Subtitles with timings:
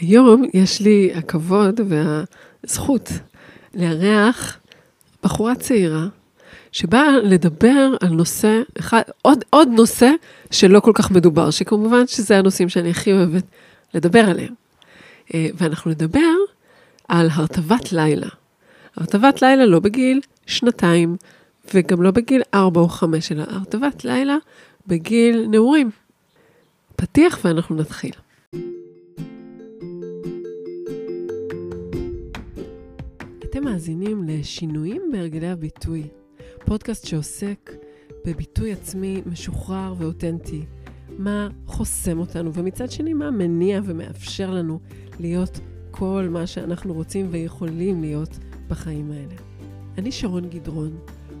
[0.00, 3.10] היום יש לי הכבוד והזכות
[3.74, 4.58] לארח
[5.22, 6.06] בחורה צעירה
[6.72, 10.10] שבאה לדבר על נושא, אחד, עוד, עוד נושא
[10.50, 13.44] שלא כל כך מדובר, שכמובן שזה הנושאים שאני הכי אוהבת
[13.94, 14.54] לדבר עליהם.
[15.34, 16.34] אה, ואנחנו נדבר
[17.08, 18.28] על הרטבת לילה.
[18.96, 21.16] הרטבת לילה לא בגיל שנתיים,
[21.74, 24.36] וגם לא בגיל ארבע או חמש, אלא הרטבת לילה
[24.86, 25.90] בגיל נעורים.
[26.96, 28.12] פתיח ואנחנו נתחיל.
[33.58, 36.08] אתם מאזינים לשינויים בהרגלי הביטוי,
[36.64, 37.72] פודקאסט שעוסק
[38.26, 40.64] בביטוי עצמי משוחרר ואותנטי,
[41.18, 44.80] מה חוסם אותנו, ומצד שני, מה מניע ומאפשר לנו
[45.20, 49.34] להיות כל מה שאנחנו רוצים ויכולים להיות בחיים האלה.
[49.98, 50.98] אני שרון גדרון,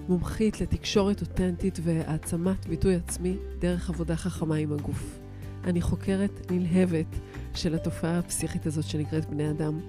[0.08, 5.18] מומחית לתקשורת אותנטית והעצמת ביטוי עצמי דרך עבודה חכמה עם הגוף.
[5.64, 7.16] אני חוקרת נלהבת
[7.54, 9.80] של התופעה הפסיכית הזאת שנקראת בני אדם,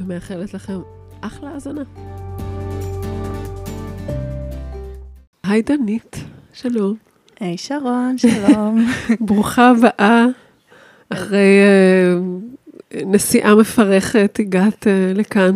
[0.00, 0.80] ומאחלת לכם
[1.20, 1.82] אחלה האזנה.
[5.42, 6.16] היי דנית,
[6.52, 6.94] שלום.
[7.40, 8.86] היי שרון, שלום.
[9.26, 10.26] ברוכה הבאה.
[11.08, 11.60] אחרי
[12.92, 15.54] uh, נסיעה מפרכת הגעת uh, לכאן.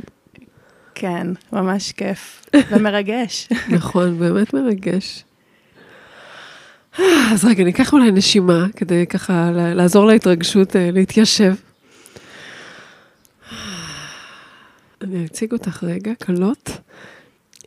[0.95, 3.49] כן, ממש כיף ומרגש.
[3.77, 5.25] נכון, באמת מרגש.
[7.33, 11.55] אז רגע, ניקח אולי נשימה כדי ככה לעזור להתרגשות אה, להתיישב.
[15.05, 16.71] אני אציג אותך רגע, קלות.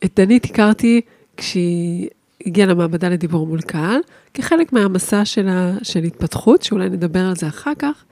[0.04, 1.00] את דנית הכרתי
[1.36, 2.08] כשהיא
[2.46, 4.00] הגיעה למעבדה לדיבור מול קהל,
[4.34, 8.04] כחלק מהמסע שלה של התפתחות, שאולי נדבר על זה אחר כך.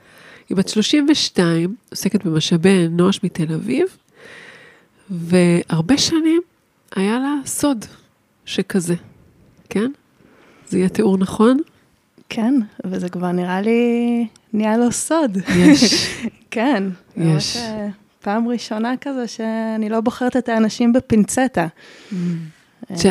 [0.49, 3.87] היא בת 32, עוסקת במשאבי אנוש מתל אביב,
[5.09, 6.41] והרבה שנים
[6.95, 7.85] היה לה סוד
[8.45, 8.95] שכזה,
[9.69, 9.91] כן?
[10.69, 11.57] זה יהיה תיאור נכון?
[12.29, 12.53] כן,
[12.85, 15.37] וזה כבר נראה לי, נהיה לו סוד.
[15.55, 16.17] יש.
[16.51, 16.83] כן.
[17.17, 17.57] יש.
[17.57, 17.87] אה,
[18.27, 21.67] פעם ראשונה כזה שאני לא בוחרת את האנשים בפינצטה.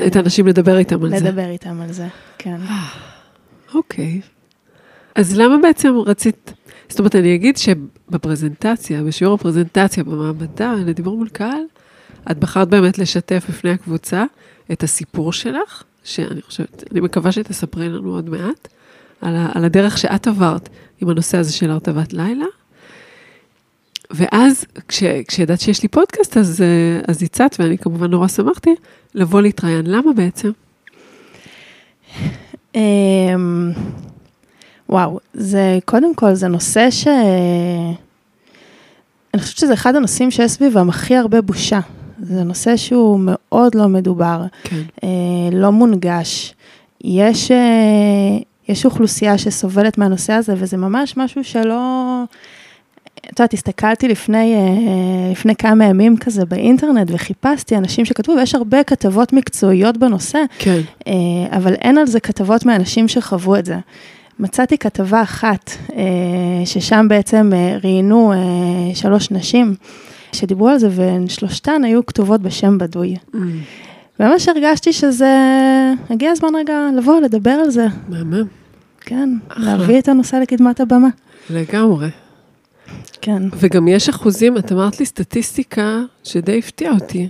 [0.07, 1.17] את האנשים לדבר איתם על זה.
[1.17, 2.07] לדבר איתם על זה,
[2.39, 2.57] כן.
[3.75, 4.21] אוקיי.
[5.15, 6.53] אז למה בעצם רצית,
[6.89, 11.63] זאת אומרת, אני אגיד שבפרזנטציה, בשיעור הפרזנטציה במעבדה, לדיבור מול קהל,
[12.31, 14.25] את בחרת באמת לשתף בפני הקבוצה
[14.73, 18.69] את הסיפור שלך, שאני חושבת, אני מקווה שתספרי לנו עוד מעט,
[19.21, 20.69] על, על הדרך שאת עברת
[21.01, 22.47] עם הנושא הזה של הרטבת לילה.
[24.11, 26.65] ואז, כש, כשידעת שיש לי פודקאסט, אז,
[27.09, 28.75] אז הצעת, ואני כמובן נורא שמחתי,
[29.15, 29.87] לבוא להתראיין.
[29.87, 30.51] למה בעצם?
[32.75, 33.73] אמ,
[34.89, 37.07] וואו, זה, קודם כל, זה נושא ש...
[39.35, 41.81] אני חושבת שזה אחד הנושאים שיש סביבם הכי הרבה בושה.
[42.23, 44.83] זה נושא שהוא מאוד לא מדובר, כן.
[45.05, 45.09] אה,
[45.53, 46.55] לא מונגש.
[47.05, 48.39] יש, אה,
[48.69, 52.23] יש אוכלוסייה שסובלת מהנושא הזה, וזה ממש משהו שלא...
[53.33, 58.85] את יודעת, הסתכלתי לפני, אה, לפני כמה ימים כזה באינטרנט וחיפשתי אנשים שכתבו, ויש הרבה
[58.85, 60.81] כתבות מקצועיות בנושא, כן.
[61.07, 61.13] אה,
[61.51, 63.77] אבל אין על זה כתבות מאנשים שחוו את זה.
[64.39, 66.03] מצאתי כתבה אחת, אה,
[66.65, 67.51] ששם בעצם
[67.85, 68.33] ראיינו
[68.95, 69.75] שלוש נשים.
[70.33, 73.17] שדיברו על זה, ושלושתן היו כתובות בשם בדוי.
[73.35, 73.37] Mm.
[74.21, 75.35] ממש הרגשתי שזה,
[76.11, 77.87] הגיע הזמן רגע לבוא, לדבר על זה.
[78.09, 78.47] מהמם.
[79.01, 79.65] כן, אחלה.
[79.65, 81.09] להביא את הנושא לקדמת הבמה.
[81.51, 82.09] לגמרי.
[83.27, 83.43] כן.
[83.59, 87.29] וגם יש אחוזים, את אמרת לי סטטיסטיקה שדי הפתיעה אותי.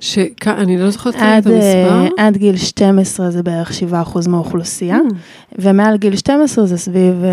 [0.00, 2.06] שאני לא זוכרת את המספר.
[2.18, 5.54] אה, עד גיל 12 זה בערך 7% מהאוכלוסייה, mm.
[5.58, 7.24] ומעל גיל 12 זה סביב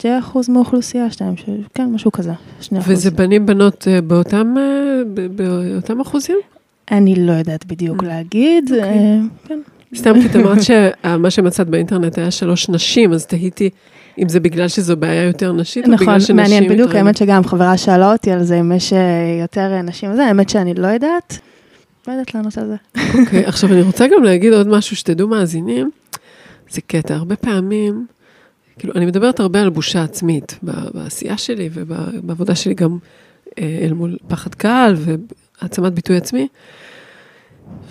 [0.00, 0.18] 2% אה,
[0.48, 1.34] מהאוכלוסייה, 2,
[1.74, 4.54] כן, משהו כזה, 2 וזה בנים בנות אה, באותם,
[5.36, 6.36] באותם אחוזים?
[6.90, 8.06] אני לא יודעת בדיוק mm.
[8.06, 8.74] להגיד, okay.
[8.74, 9.20] אוקיי.
[9.44, 9.60] כן.
[9.94, 13.70] סתם כי את אמרת שמה שמצאת באינטרנט היה שלוש נשים, אז תהיתי
[14.18, 16.36] אם זה בגלל שזו בעיה יותר נשית, נכון, או בגלל שנשים...
[16.36, 18.92] נכון, מעניין, בדיוק, האמת שגם חברה שאלה אותי על זה, אם יש
[19.40, 21.38] יותר נשים, זה האמת שאני לא יודעת.
[22.08, 22.76] לא יודעת לענות על זה.
[23.20, 25.90] אוקיי, עכשיו אני רוצה גם להגיד עוד משהו שתדעו מאזינים.
[26.70, 28.06] זה קטע, הרבה פעמים,
[28.78, 32.98] כאילו, אני מדברת הרבה על בושה עצמית בעשייה שלי ובעבודה שלי גם
[33.58, 36.48] אה, אל מול פחד קהל והעצמת ביטוי עצמי.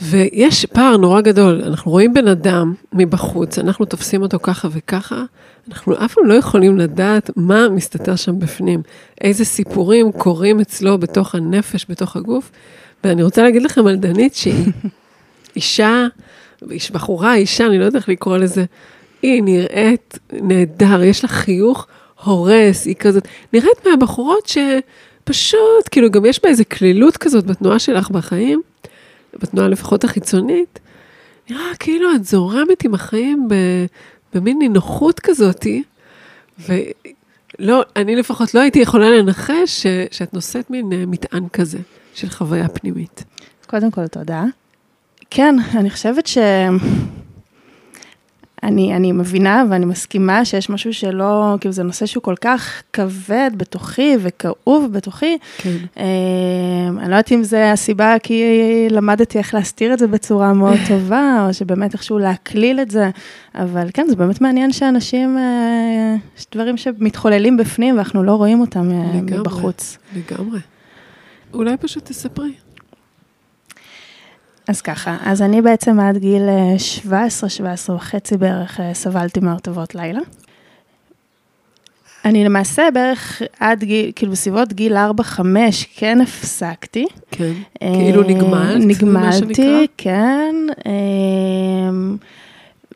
[0.01, 5.23] ויש פער נורא גדול, אנחנו רואים בן אדם מבחוץ, אנחנו תופסים אותו ככה וככה,
[5.69, 8.81] אנחנו אף פעם לא יכולים לדעת מה מסתתר שם בפנים,
[9.21, 12.51] איזה סיפורים קורים אצלו בתוך הנפש, בתוך הגוף,
[13.03, 14.71] ואני רוצה להגיד לכם על דנית שהיא
[15.55, 16.07] אישה,
[16.91, 18.65] בחורה, אישה, אני לא יודעת איך לקרוא לזה,
[19.21, 21.87] היא נראית נהדר, יש לה חיוך
[22.23, 28.09] הורס, היא כזאת, נראית מהבחורות שפשוט, כאילו גם יש בה איזה קלילות כזאת בתנועה שלך
[28.09, 28.61] בחיים,
[29.33, 30.79] בתנועה לפחות החיצונית,
[31.49, 33.47] נראה כאילו את זורמת עם החיים
[34.33, 35.83] במין נינוחות כזאתי,
[37.59, 41.79] לא, אני לפחות לא הייתי יכולה לנחש ש, שאת נושאת מין אה, מטען כזה
[42.13, 43.23] של חוויה פנימית.
[43.67, 44.43] קודם כל, תודה.
[45.29, 46.37] כן, אני חושבת ש...
[48.63, 53.51] אני, אני מבינה ואני מסכימה שיש משהו שלא, כאילו זה נושא שהוא כל כך כבד
[53.57, 55.37] בתוכי וכאוב בתוכי.
[55.57, 55.75] כן.
[55.97, 56.03] אה,
[56.89, 58.43] אני לא יודעת אם זה הסיבה כי
[58.89, 63.09] למדתי איך להסתיר את זה בצורה מאוד טובה, או שבאמת איכשהו להקליל את זה,
[63.55, 68.91] אבל כן, זה באמת מעניין שאנשים, אה, יש דברים שמתחוללים בפנים ואנחנו לא רואים אותם
[68.91, 69.39] אה, לגמרי.
[69.39, 69.97] מבחוץ.
[70.15, 70.59] לגמרי.
[71.53, 72.53] אולי פשוט תספרי.
[74.67, 76.41] אז ככה, אז אני בעצם עד גיל
[76.77, 80.19] 17, 17 וחצי בערך אה, סבלתי מהרטבות לילה.
[82.25, 85.41] אני למעשה בערך עד גיל, כאילו בסביבות גיל 4-5
[85.95, 87.05] כן הפסקתי.
[87.31, 87.51] כן.
[87.81, 88.83] אה, כאילו נגמלת?
[88.85, 90.55] נגמלתי, כן.
[90.85, 90.91] אה,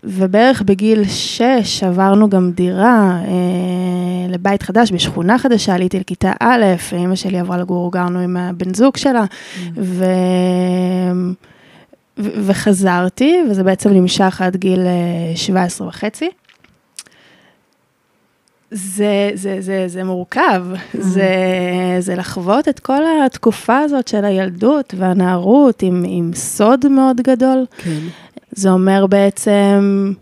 [0.04, 7.16] ובערך בגיל 6 עברנו גם דירה אה, לבית חדש בשכונה חדשה, עליתי לכיתה א', אימא
[7.16, 9.24] שלי עברה לגור, גרנו עם הבן זוג שלה,
[9.78, 10.06] ו...
[12.20, 16.30] ו- וחזרתי, וזה בעצם נמשך עד גיל אה, 17 וחצי.
[18.72, 21.30] זה, זה, זה, זה מורכב, זה,
[22.00, 27.66] זה לחוות את כל התקופה הזאת של הילדות והנערות עם, עם סוד מאוד גדול.
[27.78, 28.00] כן.
[28.52, 30.14] זה אומר בעצם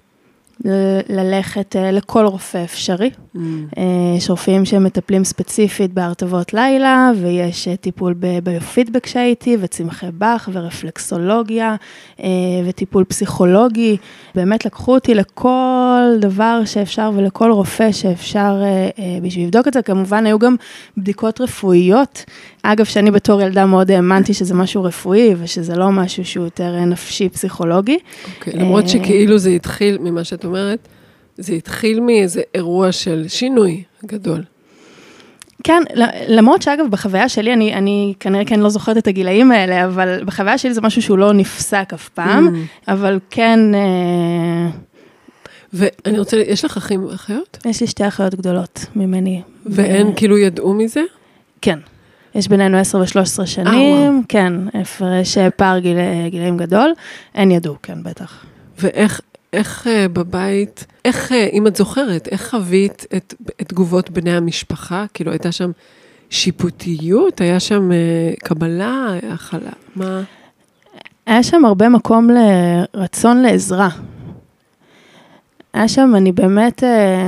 [0.66, 3.10] ל- ללכת אה, לכל רופא אפשרי.
[3.36, 3.40] Mm.
[3.78, 3.84] אה,
[4.18, 11.76] יש רופאים שמטפלים ספציפית בהרטבות לילה, ויש אה, טיפול ב- ביופידבק שהייתי, וצמחי באך, ורפלקסולוגיה,
[12.20, 12.28] אה,
[12.66, 13.98] וטיפול פסיכולוגי.
[14.36, 18.64] באמת לקחו אותי לכל דבר שאפשר ולכל רופא שאפשר
[19.22, 19.82] בשביל לבדוק את זה.
[19.82, 20.56] כמובן, היו גם
[20.98, 22.26] בדיקות רפואיות.
[22.64, 27.30] אגב, שאני בתור ילדה מאוד האמנתי שזה משהו רפואי, ושזה לא משהו שהוא יותר נפשי,
[27.30, 27.98] פסיכולוגי.
[28.38, 30.88] אוקיי, למרות אה, שכאילו זה התחיל, ממה שאת אומרת,
[31.38, 34.44] זה התחיל מאיזה אירוע של שינוי גדול.
[35.64, 35.84] כן,
[36.28, 40.58] למרות שאגב, בחוויה שלי, אני, אני כנראה כן לא זוכרת את הגילאים האלה, אבל בחוויה
[40.58, 42.92] שלי זה משהו שהוא לא נפסק אף פעם, Mm.
[42.92, 44.70] אבל כן, אה,
[45.74, 47.58] ואני רוצה, יש לך אחים ואחיות?
[47.66, 49.42] יש לי שתי אחיות גדולות ממני.
[49.66, 51.02] והן ו- כאילו ידעו מזה?
[51.62, 51.80] כן.
[52.36, 54.20] יש בינינו 10 ו-13 שנים, אה, וואו.
[54.30, 55.98] כן, הפרש אה, פער גיל,
[56.30, 56.94] גילאים גדול,
[57.34, 58.46] הן ידעו, כן, בטח.
[58.80, 59.22] ואיך
[59.56, 65.06] איך אה, בבית, איך, אה, אם את זוכרת, איך חווית את, את תגובות בני המשפחה?
[65.14, 65.72] כאילו, הייתה שם
[66.30, 67.42] שיפוטיות?
[67.42, 69.72] היה שם אה, קבלה, הכלה?
[69.96, 70.22] מה?
[71.26, 73.90] היה שם הרבה מקום לרצון לעזרה.
[75.74, 76.84] היה שם, אני באמת,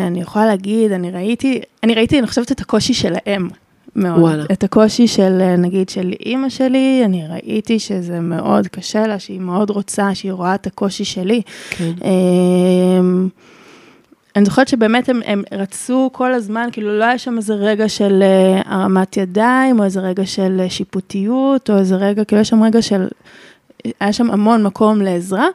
[0.08, 3.50] אני יכולה להגיד, אני ראיתי, אני ראיתי, אני חושבת את הקושי שלהם
[3.98, 4.20] מאוד.
[4.20, 4.44] וואלה.
[4.52, 9.40] את הקושי של, אה, נגיד, של אימא שלי, אני ראיתי שזה מאוד קשה לה, שהיא
[9.40, 11.42] מאוד רוצה, שהיא רואה את הקושי שלי.
[11.70, 11.92] כן.
[12.04, 13.30] אמ,
[14.36, 18.24] אני זוכרת שבאמת הם, הם רצו כל הזמן, כאילו לא היה שם איזה רגע של
[18.24, 22.64] אה, הרמת ידיים, או איזה רגע של אה, שיפוטיות, או איזה רגע, כאילו יש שם
[22.64, 23.08] רגע של,
[24.00, 25.48] היה שם המון מקום לעזרה.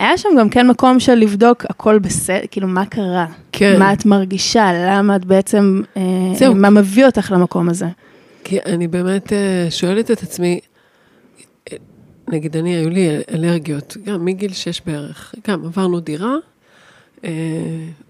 [0.00, 3.78] היה שם גם כן מקום של לבדוק הכל בסדר, כאילו מה קרה, כן.
[3.78, 6.02] מה את מרגישה, למה את בעצם, אה,
[6.34, 6.54] זהו.
[6.54, 7.86] מה מביא אותך למקום הזה.
[8.44, 10.60] כי אני באמת אה, שואלת את עצמי,
[11.72, 11.76] אה,
[12.28, 16.36] נגיד אני, היו לי אלרגיות, גם מגיל שש בערך, גם עברנו דירה,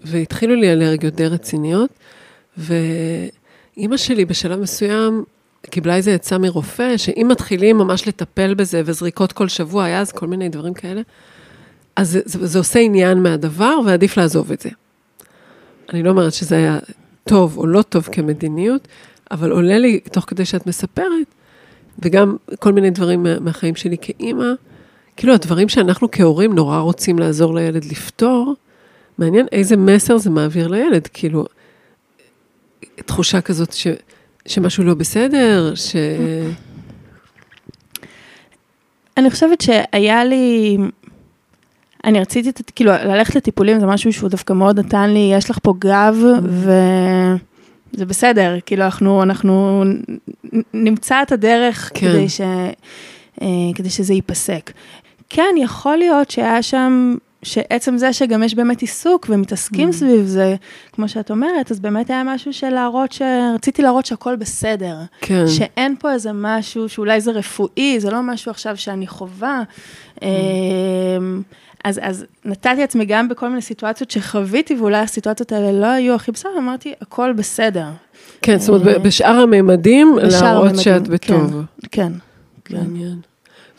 [0.03, 1.89] והתחילו לי אלרגיות די רציניות,
[2.57, 5.23] ואימא שלי בשלב מסוים
[5.69, 10.27] קיבלה איזה עצה מרופא, שאם מתחילים ממש לטפל בזה וזריקות כל שבוע, היה אז כל
[10.27, 11.01] מיני דברים כאלה,
[11.95, 14.69] אז זה, זה, זה עושה עניין מהדבר ועדיף לעזוב את זה.
[15.93, 16.79] אני לא אומרת שזה היה
[17.23, 18.87] טוב או לא טוב כמדיניות,
[19.31, 21.27] אבל עולה לי, תוך כדי שאת מספרת,
[21.99, 24.45] וגם כל מיני דברים מה- מהחיים שלי כאימא,
[25.17, 28.55] כאילו הדברים שאנחנו כהורים נורא רוצים לעזור לילד לפתור,
[29.17, 31.45] מעניין איזה מסר זה מעביר לילד, כאילו,
[32.95, 33.87] תחושה כזאת ש,
[34.45, 35.95] שמשהו לא בסדר, ש...
[39.17, 40.77] אני חושבת שהיה לי,
[42.03, 45.73] אני רציתי, כאילו, ללכת לטיפולים זה משהו שהוא דווקא מאוד נתן לי, יש לך פה
[45.79, 49.83] גב, וזה בסדר, כאילו, אנחנו, אנחנו
[50.73, 52.11] נמצא את הדרך כן.
[52.11, 52.41] כדי, ש,
[53.41, 54.71] אה, כדי שזה ייפסק.
[55.29, 59.93] כן, יכול להיות שהיה שם, שעצם זה שגם יש באמת עיסוק ומתעסקים Mm.
[59.93, 60.55] סביב זה,
[60.91, 63.21] כמו שאת אומרת, אז באמת היה משהו של להראות ש...
[63.55, 64.97] רציתי להראות שהכל בסדר.
[65.21, 69.61] כן, שאין פה איזה משהו שאולי זה רפואי, זה לא משהו עכשיו שאני חווה.
[70.21, 70.27] אמ,
[71.83, 76.31] אז, אז נתתי לעצמי גם בכל מיני סיטואציות שחוויתי, ואולי הסיטואציות האלה לא היו הכי
[76.31, 77.87] בסדר, אמרתי, הכל בסדר.
[78.41, 81.61] כן, זאת אומרת, ב- בשאר הממדים, להראות שאת בטוב.
[81.91, 82.11] כן,
[82.65, 82.77] כן.
[82.77, 83.19] מעניין.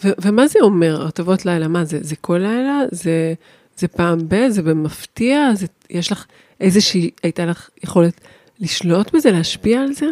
[0.05, 1.69] ו- ומה זה אומר, הרטבות לילה?
[1.69, 1.99] מה זה?
[2.03, 2.81] זה כל לילה?
[2.91, 3.35] זה,
[3.77, 4.49] זה פעם ב?
[4.49, 5.51] זה במפתיע?
[5.55, 6.25] זה, יש לך
[6.61, 8.21] איזושהי, הייתה לך יכולת
[8.61, 10.07] לשלוט בזה, להשפיע על זה?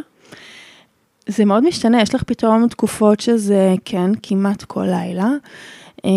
[1.27, 5.29] זה מאוד משתנה, יש לך פתאום תקופות שזה כן, כמעט כל לילה.
[6.05, 6.11] אה,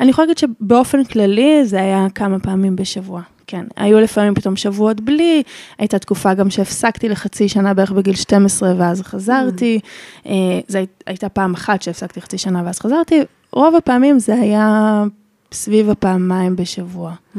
[0.00, 3.22] אני יכולה להגיד שבאופן כללי זה היה כמה פעמים בשבוע.
[3.46, 5.42] כן, היו לפעמים פתאום שבועות בלי,
[5.78, 9.80] הייתה תקופה גם שהפסקתי לחצי שנה בערך בגיל 12 ואז חזרתי,
[10.24, 10.28] mm.
[10.68, 15.04] זו הייתה פעם אחת שהפסקתי חצי שנה ואז חזרתי, רוב הפעמים זה היה
[15.52, 17.14] סביב הפעמיים בשבוע.
[17.36, 17.38] Mm.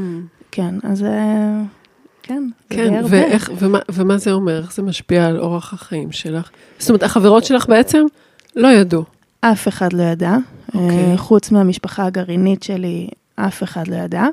[0.52, 1.62] כן, אז אה,
[2.24, 4.62] כן, כן, ואיך, ומה, ומה זה אומר?
[4.62, 6.50] איך זה משפיע על אורח החיים שלך?
[6.80, 8.06] זאת אומרת, החברות שלך בעצם
[8.56, 9.04] לא ידעו.
[9.42, 10.36] אף אחד לא ידע,
[10.68, 10.78] okay.
[10.78, 11.18] אוקיי.
[11.18, 14.26] חוץ מהמשפחה הגרעינית שלי, אף אחד לא ידע.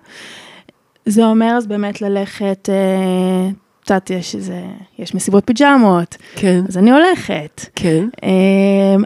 [1.07, 3.50] זה אומר אז באמת ללכת, אה,
[3.91, 4.62] יודעת, יש איזה,
[4.99, 6.17] יש מסיבות פיג'מות.
[6.35, 6.61] כן.
[6.69, 7.67] אז אני הולכת.
[7.75, 8.09] כן.
[8.25, 8.31] אה,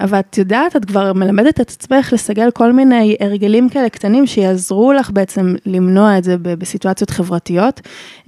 [0.04, 4.92] אבל את יודעת, את כבר מלמדת את עצמך לסגל כל מיני הרגלים כאלה קטנים שיעזרו
[4.92, 7.80] לך בעצם למנוע את זה בסיטואציות חברתיות.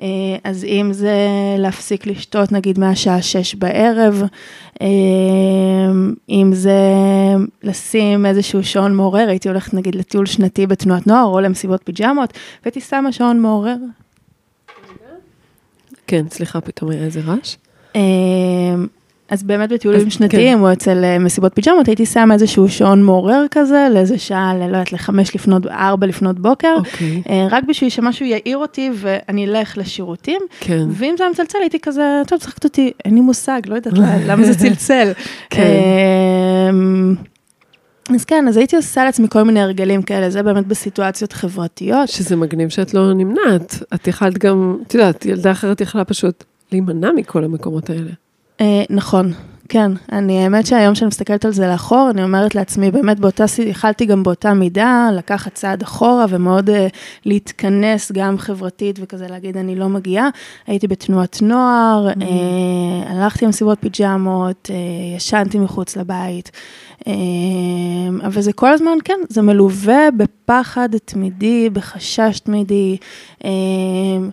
[0.03, 0.07] אה,
[0.45, 1.17] אז אם זה
[1.59, 4.23] להפסיק לשתות נגיד מהשעה שש בערב,
[6.31, 6.81] אם זה
[7.63, 12.33] לשים איזשהו שעון מעורר, הייתי הולכת נגיד לטיול שנתי בתנועת נוער או למסיבות פיג'מות,
[12.65, 13.77] והייתי שמה שעון מעורר
[16.11, 17.57] כן, סליחה, פתאום היה איזה רעש.
[17.95, 18.87] אמ,
[19.29, 20.65] אז באמת בטיולים אז, שנתיים כן.
[20.65, 24.93] או אצל אה, מסיבות פיג'מות, הייתי שמה איזשהו שעון מעורר כזה, לאיזה שעה, לא יודעת,
[24.93, 27.23] לחמש לפנות, ארבע לפנות בוקר, אוקיי.
[27.29, 30.41] אה, רק בשביל שמשהו יעיר אותי ואני אלך לשירותים.
[30.61, 30.87] כן.
[30.91, 33.95] ואם זה היה מצלצל, הייתי כזה, טוב, צחקת אותי, אין לי מושג, לא יודעת
[34.27, 35.13] למה זה צלצל.
[35.51, 35.63] כן.
[38.15, 42.09] אז כן, אז הייתי עושה לעצמי כל מיני הרגלים כאלה, זה באמת בסיטואציות חברתיות.
[42.09, 43.83] שזה מגניב שאת לא נמנעת.
[43.95, 48.11] את יכלת גם, את יודעת, ילדה אחרת יכלה פשוט להימנע מכל המקומות האלה.
[48.61, 49.33] אה, נכון,
[49.73, 49.93] כן.
[50.13, 54.23] אני, האמת שהיום שאני מסתכלת על זה לאחור, אני אומרת לעצמי, באמת באותה, יכלתי גם
[54.23, 56.87] באותה מידה לקחת צעד אחורה ומאוד אה,
[57.25, 60.29] להתכנס גם חברתית וכזה להגיד, אני לא מגיעה.
[60.67, 62.23] הייתי בתנועת נוער, mm.
[62.23, 66.51] אה, הלכתי למסיבות פיג'מות, אה, ישנתי מחוץ לבית.
[67.07, 72.97] אמ, אבל זה כל הזמן, כן, זה מלווה בפחד תמידי, בחשש תמידי.
[73.45, 74.31] אמ,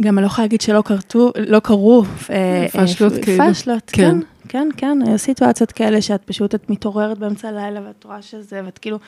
[0.00, 2.04] גם אני לא יכולה להגיד שלא קרתו, לא קרו
[2.72, 3.44] פשלות כאילו.
[3.50, 4.16] פשלות, כן,
[4.48, 8.78] כן, כן, היו סיטואציות כאלה שאת פשוט, את מתעוררת באמצע הלילה ואת רואה שזה, ואת
[8.78, 8.98] כאילו,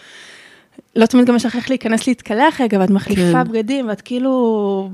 [0.97, 3.45] לא תמיד גם יש לך איך להיכנס להתקלח רגע, ואת מחליפה כן.
[3.45, 4.91] בגדים, ואת כאילו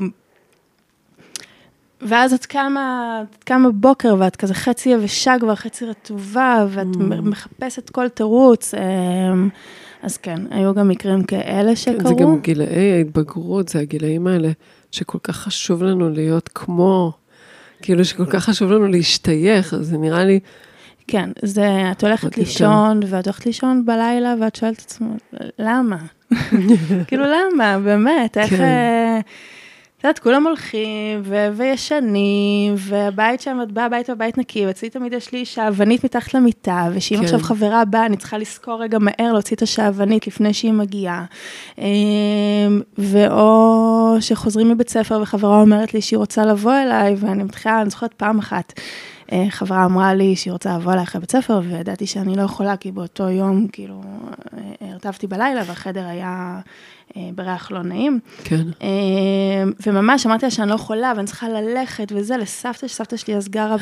[2.02, 6.98] ואז את קמה, את קמה בוקר ואת כזה חצי יבשה כבר, חצי רטובה, ואת mm.
[7.22, 8.74] מחפשת כל תירוץ.
[8.74, 9.48] אמ,
[10.02, 11.98] אז כן, היו גם מקרים כאלה שקרו.
[11.98, 14.50] כן, זה גם גילאי ההתבגרות, זה הגילאים האלה
[14.92, 17.12] שכל כך חשוב לנו להיות כמו,
[17.82, 20.40] כאילו שכל כך חשוב לנו להשתייך, אז זה נראה לי...
[21.08, 25.18] כן, זה, את הולכת לישון, ואת הולכת לישון בלילה, ואת שואלת את עצמך,
[25.58, 25.96] למה?
[27.08, 27.78] כאילו, למה?
[27.78, 28.52] באמת, איך...
[30.06, 35.12] אה, יודעת, כולם הולכים ו- וישנים, והבית שם, את באה הביתה בבית נקי, ואצלי תמיד
[35.12, 37.24] יש לי שעוונית מתחת למיטה, ושאם כן.
[37.24, 41.24] עכשיו חברה באה, אני צריכה לזכור רגע מהר להוציא את השעוונית לפני שהיא מגיעה.
[41.78, 41.84] אמ,
[42.98, 48.14] ואו שחוזרים מבית ספר וחברה אומרת לי שהיא רוצה לבוא אליי, ואני מתחילה, אני זוכרת
[48.14, 48.72] פעם אחת.
[49.32, 52.76] אה, חברה אמרה לי שהיא רוצה לבוא אליי אחרי בית ספר, וידעתי שאני לא יכולה,
[52.76, 54.00] כי באותו יום, כאילו,
[54.56, 56.60] אה, הרטבתי בלילה, והחדר היה אה,
[57.34, 58.18] בריח לא נעים.
[58.44, 58.62] כן.
[59.86, 63.76] וממש אמרתי לה שאני לא יכולה, ואני צריכה ללכת וזה, לסבתא, שסבתא שלי אז גרה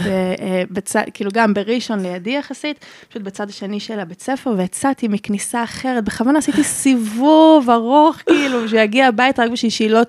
[0.71, 6.05] בצד, כאילו גם בראשון לידי יחסית, פשוט בצד השני של הבית ספר, ויצאתי מכניסה אחרת,
[6.05, 10.01] בכוונה עשיתי סיבוב ארוך, כאילו, שיגיע הביתה רק בשביל שהיא לא,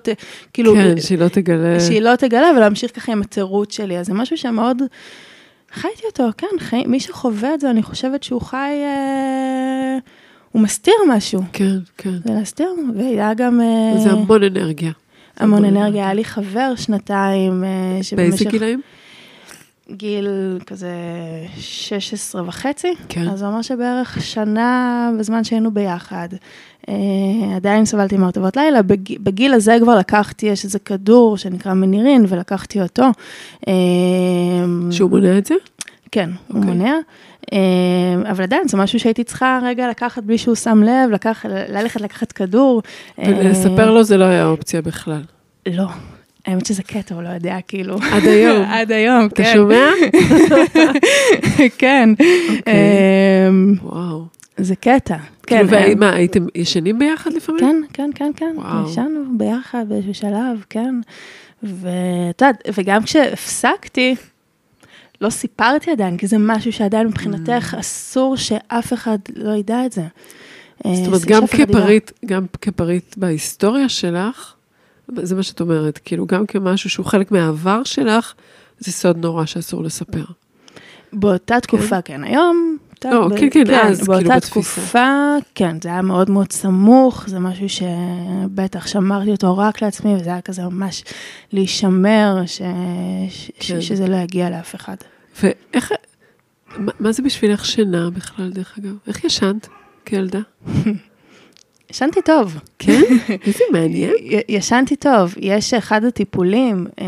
[0.52, 0.74] כאילו...
[0.74, 1.80] כן, שהיא לא תגלה.
[1.80, 4.82] שהיא לא תגלה, ולהמשיך ככה עם התירוץ שלי, אז זה משהו שמאוד...
[5.72, 6.84] חייתי אותו, כן, חי...
[6.86, 9.98] מי שחווה את זה, אני חושבת שהוא חי, אה,
[10.56, 11.42] הוא מסתיר משהו.
[11.52, 12.10] כן, כן.
[12.24, 13.60] זה להסתיר, והיה גם...
[13.60, 14.92] אה, זה המון אנרגיה.
[15.36, 18.16] המון אנרגיה, היה לי חבר שנתיים, אה, שבמשך...
[18.16, 18.80] באיזה גילאים?
[19.90, 20.28] גיל
[20.66, 20.90] כזה
[21.58, 23.28] 16 וחצי, כן.
[23.28, 26.28] אז זה אומר שבערך שנה בזמן שהיינו ביחד.
[26.88, 26.94] אה,
[27.56, 32.82] עדיין סבלתי מהרטבות לילה, בג, בגיל הזה כבר לקחתי, יש איזה כדור שנקרא מנירין, ולקחתי
[32.82, 33.04] אותו.
[33.68, 33.74] אה,
[34.90, 35.54] שהוא מונע את זה?
[36.12, 36.52] כן, okay.
[36.52, 36.74] הוא אוקיי.
[36.74, 36.94] מונע.
[37.52, 42.00] אה, אבל עדיין זה משהו שהייתי צריכה רגע לקחת בלי שהוא שם לב, לקח, ללכת
[42.00, 42.82] לקחת כדור.
[43.18, 45.22] ולספר לו זה לא היה אופציה בכלל.
[45.66, 45.86] לא,
[46.46, 47.96] האמת שזה קטע, הוא לא יודע, כאילו.
[48.12, 48.62] עד היום.
[48.74, 49.42] עד היום, כן.
[49.42, 49.86] אתה שומע?
[51.78, 52.08] כן.
[52.58, 52.72] אוקיי.
[53.48, 54.24] אמ, וואו.
[54.56, 55.16] זה קטע.
[55.46, 55.66] כן.
[55.68, 57.60] ומה, אמ, הייתם ישנים ביחד לפעמים?
[57.60, 58.56] כן, כן, כן, כן.
[58.86, 60.94] ישנו ביחד באיזשהו שלב, כן.
[61.62, 64.14] ואת יודעת, וגם כשהפסקתי,
[65.20, 67.80] לא סיפרתי עדיין, כי זה משהו שעדיין מבחינתך mm.
[67.80, 70.02] אסור שאף אחד לא ידע את זה.
[70.84, 74.54] זאת אומרת, גם כפריט, גם כפריט בהיסטוריה שלך,
[75.16, 78.34] זה מה שאת אומרת, כאילו גם כמשהו שהוא חלק מהעבר שלך,
[78.78, 80.24] זה סוד נורא שאסור לספר.
[81.12, 82.76] באותה תקופה, כן, היום...
[83.04, 84.50] לא, כן, כן, אז, כאילו, באותה בתפיסה.
[84.50, 90.30] תקופה, כן, זה היה מאוד מאוד סמוך, זה משהו שבטח שמרתי אותו רק לעצמי, וזה
[90.30, 91.04] היה כזה ממש
[91.52, 92.62] להישמר, ש...
[93.28, 93.50] ש...
[93.58, 93.80] כן.
[93.80, 94.96] שזה לא יגיע לאף אחד.
[95.42, 95.92] ואיך,
[96.76, 98.94] מה, מה זה בשבילך שינה בכלל, דרך אגב?
[99.06, 99.68] איך ישנת
[100.04, 100.40] כילדה?
[101.96, 102.58] ישנתי טוב.
[102.78, 103.02] כן?
[103.46, 104.12] איזה מעניין.
[104.48, 105.34] ישנתי טוב.
[105.38, 107.06] יש אחד הטיפולים אה,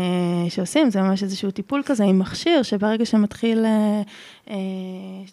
[0.49, 4.01] שעושים, זה ממש איזשהו טיפול כזה עם מכשיר, שברגע שמתחיל אה,
[4.49, 4.55] אה,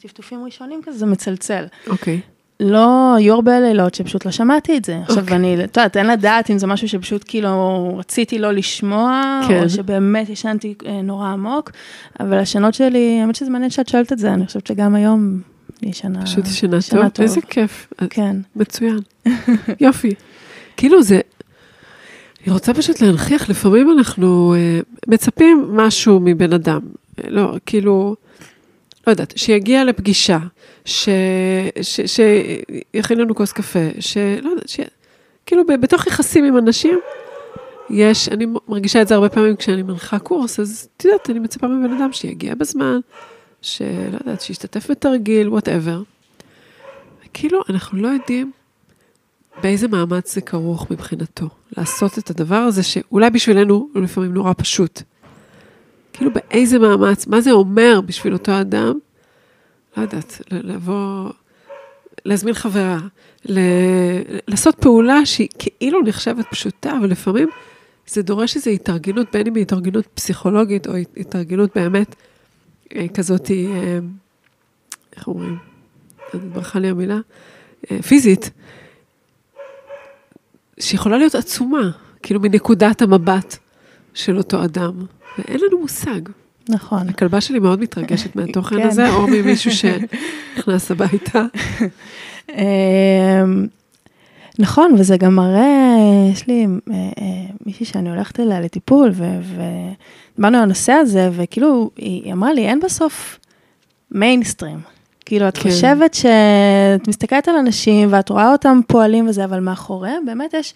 [0.02, 1.64] טפטופים ראשונים כזה, זה מצלצל.
[1.86, 2.20] אוקיי.
[2.60, 4.98] לא, היו הרבה לילות שפשוט לא שמעתי את זה.
[5.02, 5.36] עכשיו, אוקיי.
[5.36, 9.62] אני, את יודעת, אין לדעת אם זה משהו שפשוט כאילו רציתי לא לשמוע, כן.
[9.62, 11.70] או שבאמת ישנתי אה, נורא עמוק,
[12.20, 15.40] אבל השנות שלי, האמת שזה מעניין שאת שואלת את זה, אני חושבת שגם היום
[15.92, 16.25] שנה...
[16.25, 17.09] פשוט ישנה ישנה טוב.
[17.09, 17.23] טוב.
[17.23, 17.92] איזה כיף.
[18.11, 18.37] כן.
[18.56, 18.99] מצוין.
[19.80, 20.14] יופי.
[20.76, 21.21] כאילו זה,
[22.47, 26.80] אני רוצה פשוט להנכיח, לפעמים אנחנו אה, מצפים משהו מבן אדם.
[27.28, 28.16] לא, כאילו,
[29.06, 30.38] לא יודעת, שיגיע לפגישה,
[30.85, 31.18] שיכין
[33.18, 34.80] לנו כוס קפה, שלא יודעת, ש...
[35.47, 36.99] כאילו ב- בתוך יחסים עם אנשים,
[37.90, 41.66] יש, אני מרגישה את זה הרבה פעמים כשאני מנחה קורס, אז את יודעת, אני מצפה
[41.66, 42.99] מבן אדם שיגיע בזמן,
[43.66, 46.02] שלא יודעת, שישתתף בתרגיל, וואטאבר.
[47.32, 48.52] כאילו, אנחנו לא יודעים
[49.62, 55.02] באיזה מאמץ זה כרוך מבחינתו, לעשות את הדבר הזה שאולי בשבילנו הוא לפעמים נורא פשוט.
[56.12, 58.99] כאילו באיזה מאמץ, מה זה אומר בשביל אותו אדם,
[59.96, 61.30] לא יודעת, לבוא,
[62.25, 62.99] להזמין חברה,
[63.44, 67.49] ל- לעשות פעולה שהיא כאילו נחשבת פשוטה, אבל לפעמים
[68.06, 72.14] זה דורש איזו התארגנות, בין אם היא התארגנות פסיכולוגית או התארגנות באמת
[73.14, 73.99] כזאת, אה,
[75.16, 75.59] איך אומרים?
[76.35, 77.19] לא ברכה לי המילה,
[77.90, 78.50] אה, פיזית,
[80.81, 81.90] שיכולה להיות עצומה,
[82.23, 83.57] כאילו מנקודת המבט
[84.14, 85.07] של אותו אדם,
[85.38, 86.21] ואין לנו מושג.
[86.69, 87.09] נכון.
[87.09, 88.88] הכלבה שלי מאוד מתרגשת מהתוכן כן.
[88.88, 91.43] הזה, או ממישהו שנכנס הביתה.
[94.59, 95.97] נכון, וזה גם מראה,
[96.33, 97.25] יש לי אה, אה,
[97.66, 102.81] מישהי שאני הולכת אליה לטיפול, ודיברנו על הנושא הזה, וכאילו, היא היא אמרה לי, אין
[102.81, 103.38] בסוף
[104.11, 104.79] מיינסטרים.
[105.25, 105.71] כאילו, את כן.
[105.71, 110.75] חושבת שאת מסתכלת על אנשים, ואת רואה אותם פועלים וזה, אבל מאחוריהם באמת יש...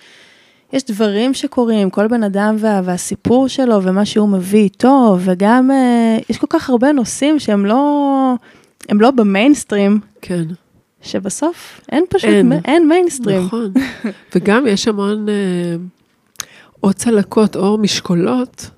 [0.73, 6.19] יש דברים שקורים, כל בן אדם וה, והסיפור שלו ומה שהוא מביא איתו, וגם אה,
[6.29, 8.35] יש כל כך הרבה נושאים שהם לא,
[8.89, 10.45] הם לא במיינסטרים, כן,
[11.03, 12.53] שבסוף אין פשוט, אין.
[12.65, 13.45] אין, מיינסטרים.
[13.45, 13.73] נכון.
[14.35, 15.35] וגם יש המון אה,
[16.83, 18.71] או צלקות או משקולות,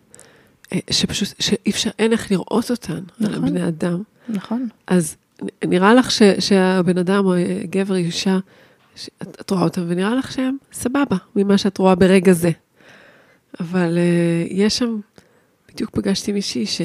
[0.73, 3.35] אה, שפשוט, שאי אפשר, אין איך לראות אותן על נכון.
[3.35, 4.03] הבני אדם.
[4.29, 4.69] נכון.
[4.87, 5.17] אז
[5.65, 8.39] נראה לך ש, שהבן אדם או אה, גבר, אישה,
[8.97, 12.51] שאת, את רואה אותם ונראה לך שהם סבבה ממה שאת רואה ברגע זה.
[13.61, 15.01] אבל uh, יש שם,
[15.69, 16.81] בדיוק פגשתי מישהי ש...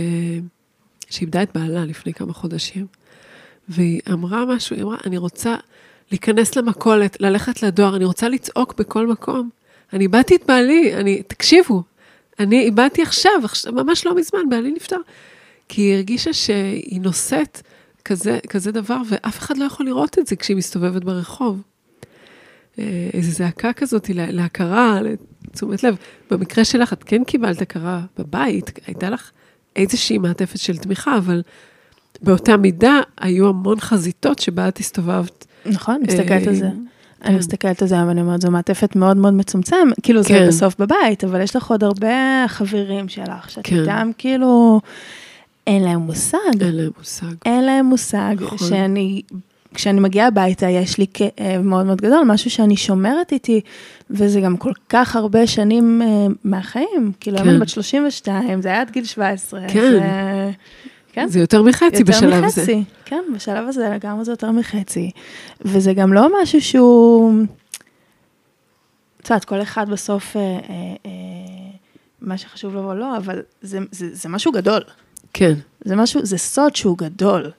[1.10, 2.88] שאיבדה את בעלה לפני כמה חודשים,
[3.70, 5.56] והיא אמרה משהו, היא אמרה, אני רוצה
[6.12, 9.50] להיכנס למכולת, ללכת לדואר, אני רוצה לצעוק בכל מקום.
[9.94, 11.84] אני איבדתי את בעלי, אני, תקשיבו,
[12.40, 14.98] אני איבדתי עכשיו, עכשיו, ממש לא מזמן, בעלי נפטר.
[15.70, 17.62] כי היא הרגישה שהיא נושאת
[18.06, 21.62] כזה, כזה דבר, ואף אחד לא יכול לראות את זה כשהיא מסתובבת ברחוב.
[22.80, 25.96] אה, איזו זעקה כזאת לה- להכרה, לתשומת לב.
[26.32, 29.32] במקרה שלך, את כן קיבלת הכרה בבית, הייתה לך
[29.76, 31.42] איזושהי מעטפת של תמיכה, אבל
[32.22, 35.46] באותה מידה היו המון חזיתות שבה את הסתובבת.
[35.66, 36.66] נכון, אני מסתכלת על זה.
[36.66, 36.72] אה,
[37.22, 37.40] אני כן.
[37.40, 40.48] מסתכלת על זה, אבל אני אומרת, זו מעטפת מאוד מאוד מצומצם, כאילו זה כן.
[40.48, 43.80] בסוף בבית, אבל יש לך עוד הרבה חברים שלך, שאת כן.
[43.80, 44.82] איתם כאילו,
[45.68, 47.34] אין להם מושג, אין להם מושג.
[47.46, 48.58] אין להם מושג, נכון.
[48.58, 49.22] שאני,
[49.74, 53.62] כשאני מגיעה הביתה, יש לי כאב מאוד מאוד גדול, משהו שאני שומרת איתי,
[54.10, 57.50] וזה גם כל כך הרבה שנים אה, מהחיים, כאילו, כן.
[57.50, 59.62] אני בת 32, זה היה עד גיל 17.
[59.68, 59.92] כן.
[59.92, 60.52] זה,
[61.18, 61.28] כן.
[61.28, 62.74] זה יותר מחצי יותר בשלב מחצי, זה.
[63.06, 65.12] כן, בשלב הזה לגמרי זה יותר מחצי.
[65.62, 67.34] וזה גם לא משהו שהוא...
[69.22, 70.58] את יודעת, כל אחד בסוף, אה, אה,
[71.06, 71.12] אה,
[72.22, 74.82] מה שחשוב לו או לא, אבל זה, זה, זה משהו גדול.
[75.34, 75.54] כן,
[75.86, 77.52] זה משהו, זה סוד שהוא גדול.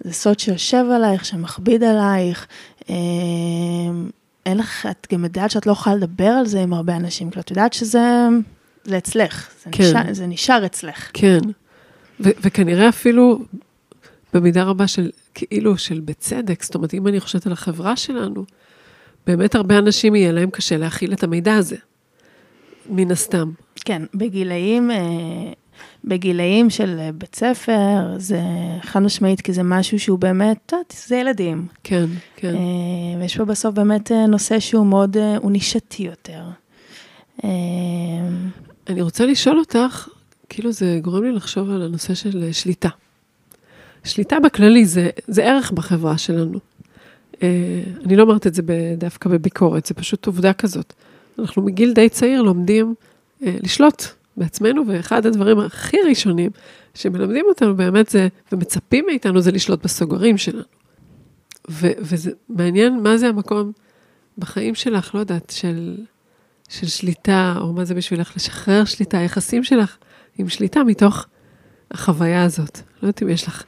[0.00, 2.46] זה סוד שיושב עלייך, שמכביד עלייך.
[2.90, 2.94] אה,
[4.46, 7.40] אין לך, את גם יודעת שאת לא יכולה לדבר על זה עם הרבה אנשים, כי
[7.40, 8.26] את יודעת שזה
[8.84, 9.84] זה אצלך, זה, כן.
[9.84, 11.10] נשאר, זה נשאר אצלך.
[11.14, 11.40] כן.
[12.24, 13.44] וכנראה אפילו
[14.34, 16.62] במידה רבה של, כאילו, של בצדק.
[16.62, 18.44] זאת אומרת, אם אני חושבת על החברה שלנו,
[19.26, 21.76] באמת הרבה אנשים יהיה להם קשה להכיל את המידע הזה.
[22.90, 23.50] מן הסתם.
[23.84, 24.96] כן, בגילאים, אה,
[26.04, 28.40] בגילאים של בית ספר, זה
[28.82, 31.66] חד משמעית, כי זה משהו שהוא באמת, את יודעת, זה ילדים.
[31.84, 32.06] כן,
[32.36, 32.54] כן.
[32.54, 36.42] אה, ויש פה בסוף באמת אה, נושא שהוא מאוד, הוא נישתי יותר.
[38.88, 40.08] אני רוצה לשאול אותך,
[40.54, 42.88] כאילו זה גורם לי לחשוב על הנושא של שליטה.
[44.04, 46.58] שליטה בכללי זה, זה ערך בחברה שלנו.
[47.42, 48.62] אה, אני לא אומרת את זה
[48.98, 50.92] דווקא בביקורת, זה פשוט עובדה כזאת.
[51.38, 52.94] אנחנו מגיל די צעיר לומדים
[53.42, 54.02] אה, לשלוט
[54.36, 56.50] בעצמנו, ואחד הדברים הכי ראשונים
[56.94, 60.62] שמלמדים אותנו באמת זה, ומצפים מאיתנו זה לשלוט בסוגרים שלנו.
[61.70, 63.72] ו, וזה מעניין מה זה המקום
[64.38, 65.96] בחיים שלך, לא יודעת, של,
[66.68, 69.96] של שליטה, או מה זה בשבילך לשחרר שליטה, היחסים שלך
[70.38, 71.26] עם שליטה מתוך
[71.90, 72.78] החוויה הזאת.
[72.78, 73.64] לא יודעת אם יש לך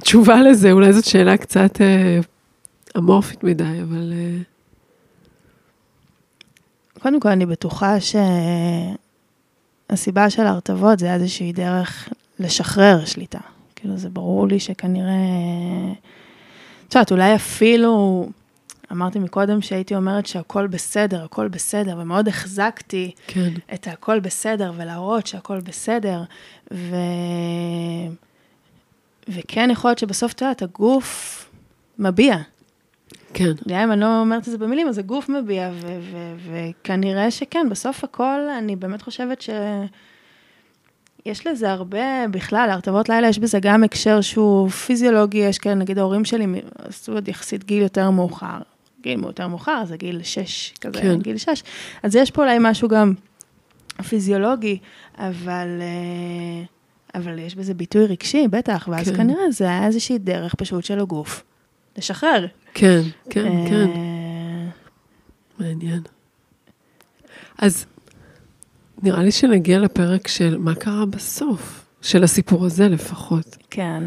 [0.00, 2.18] תשובה לזה, אולי זאת שאלה קצת אה,
[2.96, 4.12] אמורפית מדי, אבל...
[4.12, 4.38] אה...
[7.02, 7.96] קודם כל, אני בטוחה
[9.90, 12.08] שהסיבה של ההרטבות זה איזושהי דרך
[12.38, 13.38] לשחרר שליטה.
[13.76, 15.14] כאילו, זה ברור לי שכנראה...
[16.88, 18.26] את יודעת, אולי אפילו,
[18.92, 23.52] אמרתי מקודם שהייתי אומרת שהכל בסדר, הכל בסדר, ומאוד החזקתי כן.
[23.74, 26.22] את הכל בסדר, ולהראות שהכל בסדר,
[26.72, 26.96] ו...
[29.28, 31.40] וכן יכול להיות שבסוף, את יודעת, הגוף
[31.98, 32.36] מביע.
[33.34, 33.52] כן.
[33.68, 35.70] גם אם אני לא אומרת את זה במילים, אז הגוף מביע,
[36.46, 39.50] וכנראה שכן, בסוף הכל, אני באמת חושבת ש...
[41.26, 45.98] יש לזה הרבה, בכלל, להרטבות לילה יש בזה גם הקשר שהוא פיזיולוגי, יש כאלה, נגיד
[45.98, 46.46] ההורים שלי
[46.78, 48.58] עשו עוד יחסית גיל יותר מאוחר.
[49.04, 51.18] גיל יותר מאוחר, זה גיל 6, כזה, כן.
[51.18, 51.62] גיל 6.
[52.02, 53.14] אז יש פה אולי משהו גם
[54.08, 54.78] פיזיולוגי,
[55.18, 56.64] אבל, אה,
[57.20, 59.16] אבל יש בזה ביטוי רגשי, בטח, ואז כן.
[59.16, 61.44] כנראה זה היה איזושהי דרך פשוט של הגוף.
[61.98, 62.46] לשחרר.
[62.74, 63.90] כן, כן, אה, כן.
[65.58, 66.02] מעניין.
[67.58, 67.86] אז
[69.02, 73.56] נראה לי שנגיע לפרק של מה קרה בסוף, של הסיפור הזה לפחות.
[73.70, 74.02] כן.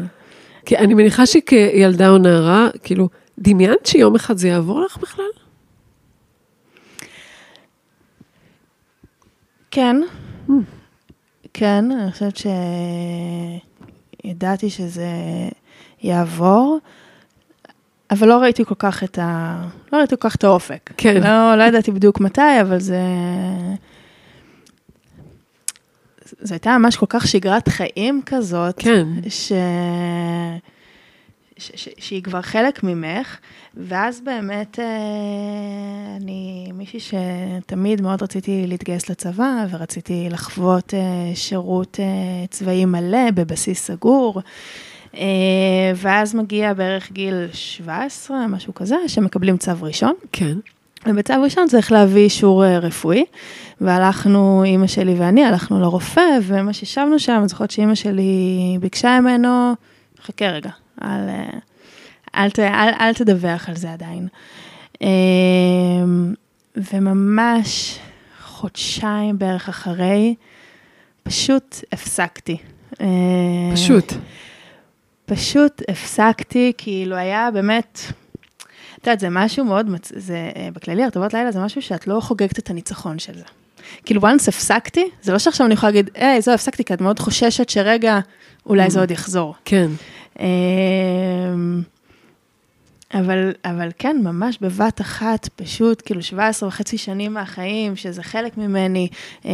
[0.66, 3.08] כי אני מניחה שכילדה או נערה, כאילו,
[3.38, 5.24] דמיינת שיום אחד זה יעבור לך בכלל?
[9.70, 9.96] כן.
[10.48, 10.52] Mm.
[11.54, 12.38] כן, אני חושבת
[14.24, 15.08] שידעתי שזה
[16.02, 16.78] יעבור.
[18.10, 19.62] אבל לא ראיתי כל כך את ה...
[19.92, 20.90] לא ראיתי כל כך את האופק.
[20.96, 21.22] כן.
[21.22, 23.00] לא, לא ידעתי בדיוק מתי, אבל זה...
[26.40, 28.74] זו הייתה ממש כל כך שגרת חיים כזאת.
[28.78, 29.06] כן.
[29.28, 29.52] ש...
[31.98, 33.36] שהיא כבר חלק ממך,
[33.76, 34.84] ואז באמת אה,
[36.16, 41.00] אני מישהי שתמיד מאוד רציתי להתגייס לצבא, ורציתי לחוות אה,
[41.34, 44.42] שירות אה, צבאי מלא בבסיס סגור.
[45.96, 50.14] ואז מגיע בערך גיל 17, משהו כזה, שמקבלים צו ראשון.
[50.32, 50.54] כן.
[51.06, 53.24] ובצו ראשון צריך להביא אישור רפואי,
[53.80, 59.72] והלכנו, אימא שלי ואני, הלכנו לרופא, ומה שישבנו שם, אני זוכרת שאימא שלי ביקשה ממנו,
[60.22, 60.70] חכה רגע,
[61.02, 61.58] אל, אה,
[62.34, 64.28] אל, אל, אל תדווח על זה עדיין.
[66.76, 67.98] וממש
[68.42, 70.34] חודשיים בערך אחרי,
[71.22, 72.56] פשוט הפסקתי.
[73.72, 74.12] פשוט.
[75.28, 78.00] פשוט הפסקתי, כאילו היה באמת,
[78.94, 82.58] את יודעת, זה משהו מאוד, זה, אה, בכללי, הרטבות לילה זה משהו שאת לא חוגגת
[82.58, 83.44] את הניצחון של זה.
[84.04, 87.18] כאילו, once הפסקתי, זה לא שעכשיו אני יכולה להגיד, היי, זהו, הפסקתי, כי את מאוד
[87.18, 88.20] חוששת שרגע,
[88.68, 89.02] אולי זה mm.
[89.02, 89.54] עוד יחזור.
[89.64, 89.90] כן.
[90.40, 91.82] אמ,
[93.14, 99.08] אבל, אבל כן, ממש בבת אחת, פשוט, כאילו, 17 וחצי שנים מהחיים, שזה חלק ממני.
[99.44, 99.50] אמ,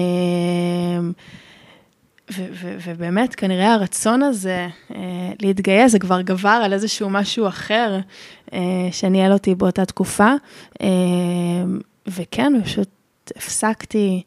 [2.58, 7.98] ובאמת, כנראה הרצון הזה אה, להתגייס, זה כבר גבר על איזשהו משהו אחר
[8.52, 10.32] אה, שניהל אותי באותה תקופה.
[10.82, 10.88] אה,
[12.06, 12.88] וכן, פשוט
[13.36, 14.22] הפסקתי,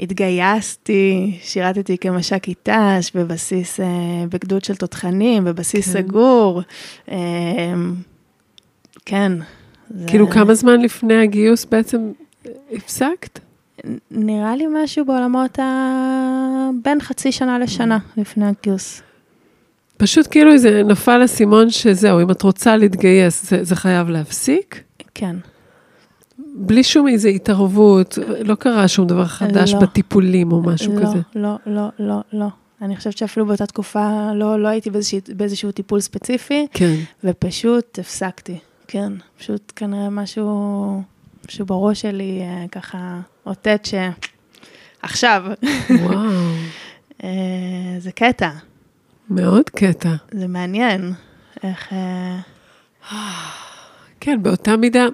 [0.00, 3.80] התגייסתי, שירתתי כמש"קית ת"ש בבסיס,
[4.28, 6.02] בגדוד של תותחנים, בבסיס כן.
[6.02, 6.62] סגור.
[9.04, 9.32] כן.
[10.06, 10.32] כאילו, זה...
[10.32, 12.12] כמה זמן לפני הגיוס בעצם
[12.72, 13.38] הפסקת?
[14.10, 15.62] נראה לי משהו בעולמות ה...
[16.84, 19.02] בין חצי שנה לשנה לפני הגיוס.
[19.96, 24.82] פשוט כאילו זה נפל אסימון שזהו, אם את רוצה להתגייס, זה, זה חייב להפסיק?
[25.14, 25.36] כן.
[26.54, 31.18] בלי שום איזו התערבות, לא קרה שום דבר חדש לא, בטיפולים או משהו לא, כזה.
[31.34, 32.46] לא, לא, לא, לא.
[32.82, 36.94] אני חושבת שאפילו באותה תקופה לא, לא הייתי באיזשה, באיזשהו טיפול ספציפי, כן.
[37.24, 38.58] ופשוט הפסקתי.
[38.88, 41.02] כן, פשוט כנראה משהו
[41.48, 43.94] שבראש שלי אה, ככה אותת ש...
[45.02, 45.44] עכשיו.
[45.90, 46.18] וואו.
[47.24, 47.30] אה,
[47.98, 48.50] זה קטע.
[49.30, 50.14] מאוד קטע.
[50.32, 51.12] זה מעניין.
[51.62, 51.92] איך...
[51.92, 52.38] אה,
[54.20, 55.06] כן, באותה מידה,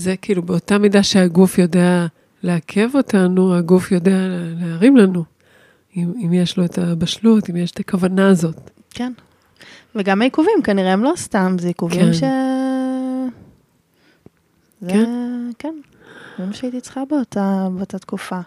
[0.00, 2.06] זה כאילו באותה מידה שהגוף יודע
[2.42, 4.16] לעכב אותנו, הגוף יודע
[4.60, 5.24] להרים לנו,
[5.96, 8.70] אם, אם יש לו את הבשלות, אם יש את הכוונה הזאת.
[8.90, 9.12] כן.
[9.94, 12.12] וגם העיכובים, כנראה הם לא סתם, זה עיכובים כן.
[12.12, 12.20] ש...
[14.80, 15.50] זה, כן.
[15.58, 15.74] כן,
[16.38, 18.40] זה מה שהייתי צריכה באותה, באותה תקופה.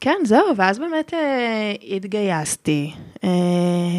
[0.00, 2.92] כן, זהו, ואז באמת אה, התגייסתי.
[3.24, 3.30] אה,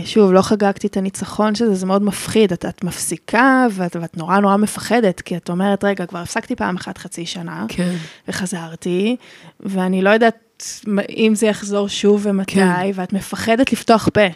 [0.06, 2.52] שוב, לא חגגתי את הניצחון שזה, זה מאוד מפחיד.
[2.52, 6.76] את, את מפסיקה ואת, ואת נורא נורא מפחדת, כי את אומרת, רגע, כבר הפסקתי פעם
[6.76, 7.96] אחת חצי שנה, כן.
[8.28, 9.16] וחזרתי,
[9.60, 10.64] ואני לא יודעת
[11.10, 12.92] אם זה יחזור שוב ומתי, כן.
[12.94, 14.28] ואת מפחדת לפתוח פה.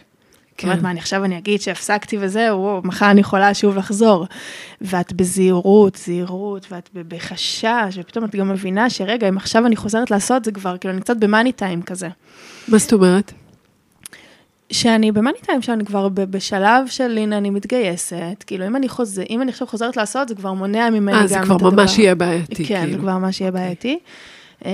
[0.58, 0.68] כן.
[0.68, 4.26] אומרת, מה, אני עכשיו אני אגיד שהפסקתי וזהו, מחר אני יכולה שוב לחזור.
[4.82, 10.46] ואת בזהירות, זהירות, ואת בחשש, ופתאום את גם מבינה שרגע, אם עכשיו אני חוזרת לעשות
[10.46, 12.08] זה כבר, כאילו, אני קצת במאני טיים כזה.
[12.68, 13.34] מה זאת אומרת?
[14.72, 19.41] שאני במאני טיים, שאני כבר בשלב של, הנה, אני מתגייסת, כאילו, אם אני חוזר, אם
[19.41, 21.38] אני עכשיו חוזרת לעשות, זה כבר מונע ממני גם את הדבר.
[21.38, 22.91] אה, זה כבר ממש יהיה בעייתי, כן, כאילו.
[22.91, 24.00] זה כבר ממש יהיה בעייתי.
[24.65, 24.70] אמ,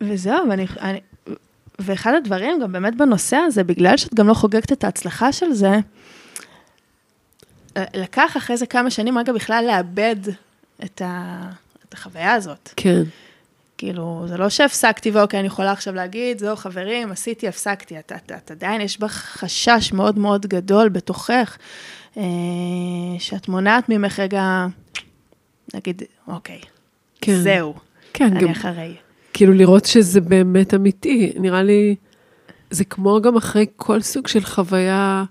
[0.00, 0.66] וזהו, ואני,
[1.78, 5.78] ואחד הדברים גם באמת בנושא הזה, בגלל שאת גם לא חוגגת את ההצלחה של זה,
[7.94, 10.16] לקח אחרי זה כמה שנים רגע בכלל לאבד
[10.84, 11.40] את, ה,
[11.88, 12.70] את החוויה הזאת.
[12.76, 13.02] כן.
[13.78, 17.98] כאילו, זה לא שהפסקתי ואוקיי, אני יכולה עכשיו להגיד, זהו, חברים, עשיתי, הפסקתי.
[17.98, 21.58] את, את, את עדיין, יש בך חשש מאוד מאוד גדול בתוכך,
[22.16, 22.22] אה,
[23.18, 24.66] שאת מונעת ממך רגע,
[25.74, 26.60] נגיד, אוקיי,
[27.20, 27.36] כן.
[27.36, 27.74] זהו,
[28.12, 28.50] כן, אני גם...
[28.50, 28.96] אחרי.
[29.34, 31.94] כאילו לראות שזה באמת אמיתי, נראה לי,
[32.70, 35.24] זה כמו גם אחרי כל סוג של חוויה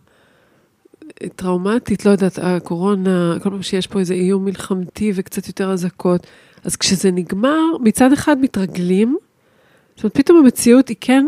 [1.35, 6.27] טראומטית, לא יודעת, הקורונה, כל פעם שיש פה איזה איום מלחמתי וקצת יותר אזעקות,
[6.63, 9.17] אז כשזה נגמר, מצד אחד מתרגלים,
[9.95, 11.25] זאת אומרת, פתאום המציאות היא כן,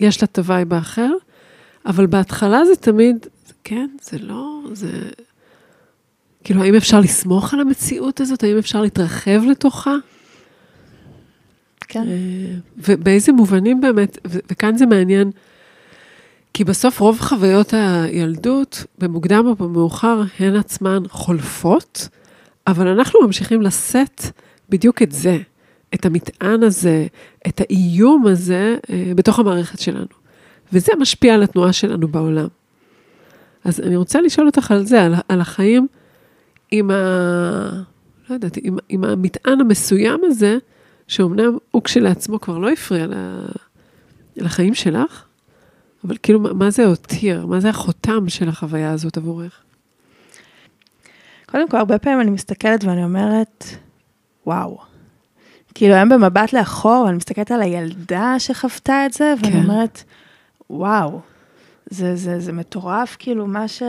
[0.00, 1.10] יש לה את ה vibe האחר,
[1.86, 3.26] אבל בהתחלה זה תמיד,
[3.64, 4.90] כן, זה לא, זה...
[6.44, 8.42] כאילו, האם אפשר לסמוך על המציאות הזאת?
[8.42, 9.94] האם אפשר להתרחב לתוכה?
[11.90, 12.08] כן.
[12.08, 15.30] אה, ובאיזה מובנים באמת, וכאן זה מעניין,
[16.54, 22.08] כי בסוף רוב חוויות הילדות, במוקדם או במאוחר, הן עצמן חולפות,
[22.66, 24.22] אבל אנחנו ממשיכים לשאת
[24.68, 25.38] בדיוק את זה,
[25.94, 27.06] את המטען הזה,
[27.48, 30.06] את האיום הזה, אה, בתוך המערכת שלנו.
[30.72, 32.48] וזה משפיע על התנועה שלנו בעולם.
[33.64, 35.86] אז אני רוצה לשאול אותך על זה, על, על החיים
[36.70, 37.82] עם ה...
[38.28, 40.58] לא יודעת, עם, עם המטען המסוים הזה,
[41.10, 43.06] שאומנם הוא כשלעצמו כבר לא הפריע
[44.36, 45.24] לחיים שלך,
[46.04, 47.46] אבל כאילו, מה זה הותיר?
[47.46, 49.62] מה זה החותם של החוויה הזאת עבורך?
[51.46, 53.64] קודם כל, הרבה פעמים אני מסתכלת ואני אומרת,
[54.46, 54.78] וואו.
[55.74, 59.62] כאילו, היום במבט לאחור, אני מסתכלת על הילדה שחוותה את זה, ואני כן.
[59.62, 60.02] אומרת,
[60.70, 61.20] וואו,
[61.90, 63.82] זה, זה, זה מטורף, כאילו, מה ש...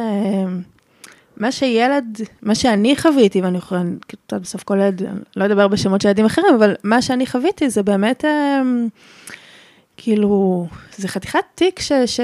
[1.42, 5.02] מה שילד, מה שאני חוויתי, ואני יכולה, כאילו, בסוף כל ילד,
[5.36, 8.62] לא אדבר בשמות של ילדים אחרים, אבל מה שאני חוויתי זה באמת, אה,
[9.98, 11.80] כאילו, זה חתיכת תיק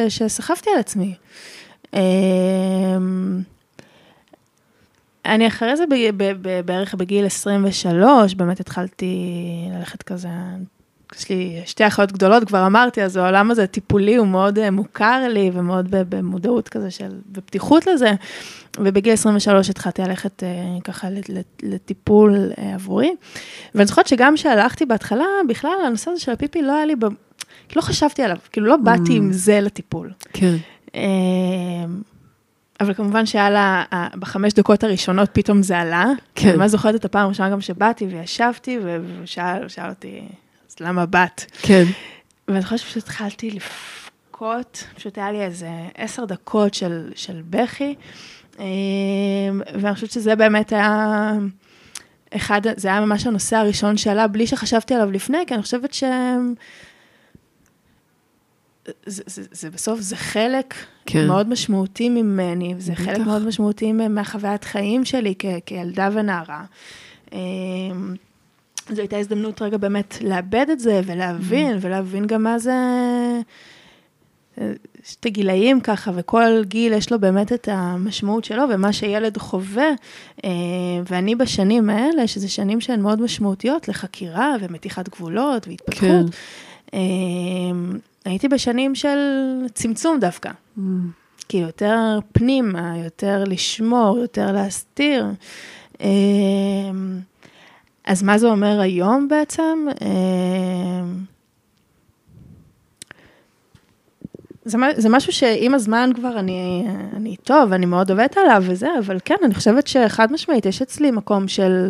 [0.09, 1.15] שסחבתי על עצמי.
[1.93, 1.99] אה,
[5.25, 5.83] אני אחרי זה
[6.65, 9.15] בערך בגיל 23, באמת התחלתי
[9.77, 10.29] ללכת כזה,
[11.15, 15.27] יש לי שתי אחיות גדולות, כבר אמרתי, אז העולם הזה טיפולי הוא מאוד אה, מוכר
[15.29, 18.11] לי ומאוד במודעות כזה של, בפתיחות לזה.
[18.79, 20.49] ובגיל 23 התחלתי ללכת אה,
[20.83, 21.07] ככה
[21.63, 23.15] לטיפול אה, עבורי.
[23.75, 27.05] ואני זוכרת שגם כשהלכתי בהתחלה, בכלל הנושא הזה של הפיפי לא היה לי, ב...
[27.75, 29.15] לא חשבתי עליו, כאילו לא באתי mm.
[29.17, 30.11] עם זה לטיפול.
[30.33, 30.55] כן.
[32.79, 33.83] אבל כמובן שהיה לה,
[34.15, 36.05] בחמש דקות הראשונות פתאום זה עלה.
[36.35, 36.49] כן.
[36.49, 38.79] אני ממש זוכרת את הפעם הראשונה גם שבאתי וישבתי,
[39.23, 40.21] ושאל אותי,
[40.81, 41.41] למה באת?
[41.61, 41.83] כן.
[42.47, 47.95] ואני חושבת שפשוט התחלתי לבכות, פשוט היה לי איזה עשר דקות של, של בכי,
[48.59, 48.65] אמ,
[49.81, 51.31] ואני חושבת שזה באמת היה
[52.35, 56.03] אחד, זה היה ממש הנושא הראשון שעלה, בלי שחשבתי עליו לפני, כי אני חושבת ש...
[59.05, 60.73] זה, זה, זה בסוף, זה חלק
[61.05, 61.27] כן.
[61.27, 63.01] מאוד משמעותי ממני, זה בטח.
[63.01, 66.63] חלק מאוד משמעותי מהחוויית חיים שלי כ, כילדה ונערה.
[68.89, 71.79] זו הייתה הזדמנות רגע באמת לאבד את זה ולהבין, mm.
[71.81, 72.73] ולהבין גם מה זה...
[75.03, 79.89] יש את הגילאים ככה, וכל גיל יש לו באמת את המשמעות שלו, ומה שילד חווה.
[80.45, 80.49] אה,
[81.09, 86.25] ואני בשנים האלה, שזה שנים שהן מאוד משמעותיות לחקירה ומתיחת גבולות והתפתחות, כן.
[86.93, 86.99] אה,
[88.25, 89.17] הייתי בשנים של
[89.73, 90.49] צמצום דווקא.
[90.77, 90.81] Mm.
[91.49, 95.25] כאילו, יותר פנימה, יותר לשמור, יותר להסתיר.
[98.07, 99.87] אז מה זה אומר היום בעצם?
[100.01, 100.07] אה,
[104.65, 109.17] זה, זה משהו שעם הזמן כבר אני, אני טוב, אני מאוד עובדת עליו וזה, אבל
[109.25, 111.89] כן, אני חושבת שחד משמעית, יש אצלי מקום של,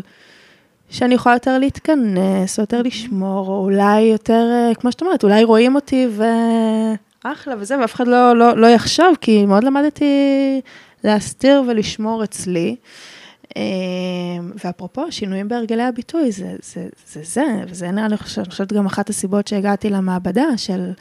[0.90, 5.44] שאני יכולה יותר להתכנס, או יותר לשמור, או אולי יותר, אה, כמו שאת אומרת, אולי
[5.44, 6.08] רואים אותי
[7.24, 10.62] ואחלה וזה, ואף אחד לא, לא, לא יחשוב, כי מאוד למדתי
[11.04, 12.76] להסתיר ולשמור אצלי.
[14.64, 19.10] ואפרופו, שינויים בהרגלי הביטוי, זה זה, זה, זה וזה נראה לי, אני חושבת גם אחת
[19.10, 20.92] הסיבות שהגעתי למעבדה, של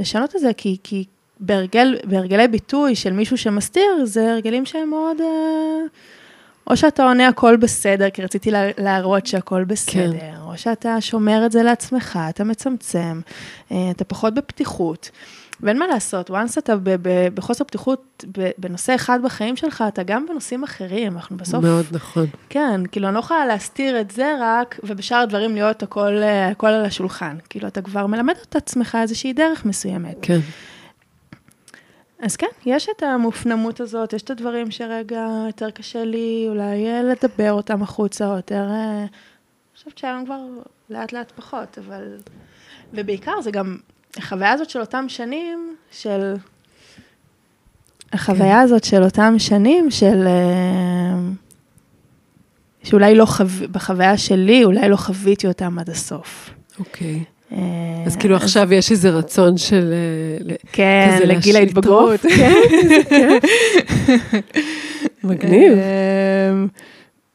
[0.00, 1.04] לשנות את זה, כי, כי
[1.40, 5.16] בהרגל, בהרגלי ביטוי של מישהו שמסתיר, זה הרגלים שהם מאוד...
[6.70, 10.34] או שאתה עונה הכל בסדר, כי רציתי להראות שהכל בסדר, כן.
[10.40, 13.20] או שאתה שומר את זה לעצמך, אתה מצמצם,
[13.66, 15.10] אתה פחות בפתיחות.
[15.60, 16.74] ואין מה לעשות, once אתה
[17.34, 18.24] בחוסר פתיחות
[18.58, 21.64] בנושא אחד בחיים שלך, אתה גם בנושאים אחרים, אנחנו בסוף...
[21.64, 22.26] מאוד נכון.
[22.48, 26.84] כן, כאילו, אני לא יכולה להסתיר את זה רק, ובשאר הדברים להיות הכל, הכל על
[26.84, 27.36] השולחן.
[27.48, 30.16] כאילו, אתה כבר מלמד את עצמך איזושהי דרך מסוימת.
[30.22, 30.38] כן.
[32.18, 37.52] אז כן, יש את המופנמות הזאת, יש את הדברים שרגע יותר קשה לי אולי לדבר
[37.52, 38.64] אותם החוצה, או יותר...
[38.64, 39.08] אני
[39.76, 40.40] חושבת שהיום כבר
[40.90, 42.16] לאט לאט פחות, אבל...
[42.92, 43.76] ובעיקר זה גם
[44.18, 46.34] החוויה הזאת של אותם שנים, של...
[48.12, 48.60] החוויה כן.
[48.60, 50.26] הזאת של אותם שנים, של...
[50.26, 51.18] אה,
[52.82, 53.44] שאולי לא חו...
[53.70, 56.50] בחוויה שלי, אולי לא חוויתי אותם עד הסוף.
[56.78, 57.24] אוקיי.
[57.52, 57.58] אה,
[58.06, 59.92] אז כאילו עכשיו יש איזה רצון של...
[60.50, 62.20] אה, כן, לגיל ההתבגרות.
[62.20, 62.54] כן,
[63.08, 63.38] כן.
[65.24, 65.72] מגניב.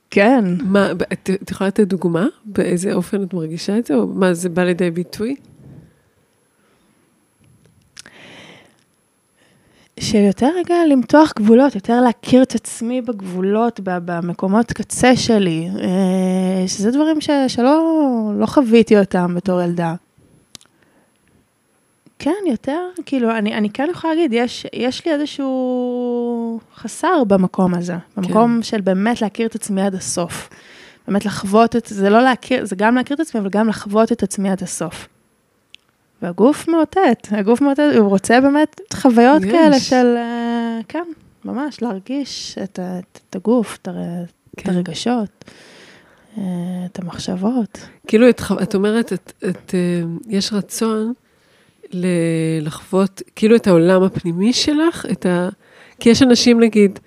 [0.09, 0.43] כן.
[0.63, 2.25] מה, את יכולה לתת דוגמה?
[2.45, 3.95] באיזה אופן את מרגישה את זה?
[3.95, 5.35] או מה, זה בא לידי ביטוי?
[10.01, 16.91] של יותר רגע למתוח גבולות, יותר להכיר את עצמי בגבולות, במקומות קצה שלי, אה, שזה
[16.91, 17.81] דברים ש, שלא
[18.35, 19.95] לא חוויתי אותם בתור ילדה.
[22.19, 27.95] כן, יותר, כאילו, אני, אני כן יכולה להגיד, יש, יש לי איזשהו חסר במקום הזה,
[28.17, 28.63] במקום כן.
[28.63, 30.49] של באמת להכיר את עצמי עד הסוף.
[31.07, 34.23] באמת לחוות את, זה לא להכיר, זה גם להכיר את עצמי, אבל גם לחוות את
[34.23, 35.07] עצמי עד הסוף.
[36.21, 39.51] והגוף מאותת, הגוף מאותת, הוא רוצה באמת חוויות יש.
[39.51, 41.03] כאלה של, אה, כן,
[41.45, 43.87] ממש, להרגיש את, את, את הגוף, את,
[44.57, 44.71] כן.
[44.71, 45.45] את הרגשות,
[46.37, 46.43] אה,
[46.85, 47.79] את המחשבות.
[48.07, 51.13] כאילו, את, את אומרת, את, את, אה, יש רצון
[52.61, 55.49] לחוות, כאילו, את העולם הפנימי שלך, את ה...
[55.99, 56.99] כי יש אנשים, נגיד,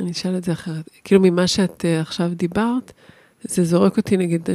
[0.00, 2.92] אני אשאל את זה אחרת, כאילו, ממה שאת עכשיו דיברת,
[3.42, 4.48] זה זורק אותי, נגיד,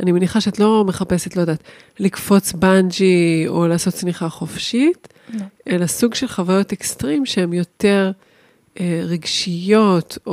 [0.00, 1.62] אני מניחה שאת לא מחפשת, לא יודעת,
[1.98, 5.44] לקפוץ בנג'י או לעשות צניחה חופשית, לא.
[5.68, 8.12] אלא סוג של חוויות אקסטרים שהן יותר
[8.80, 10.32] אה, רגשיות, או,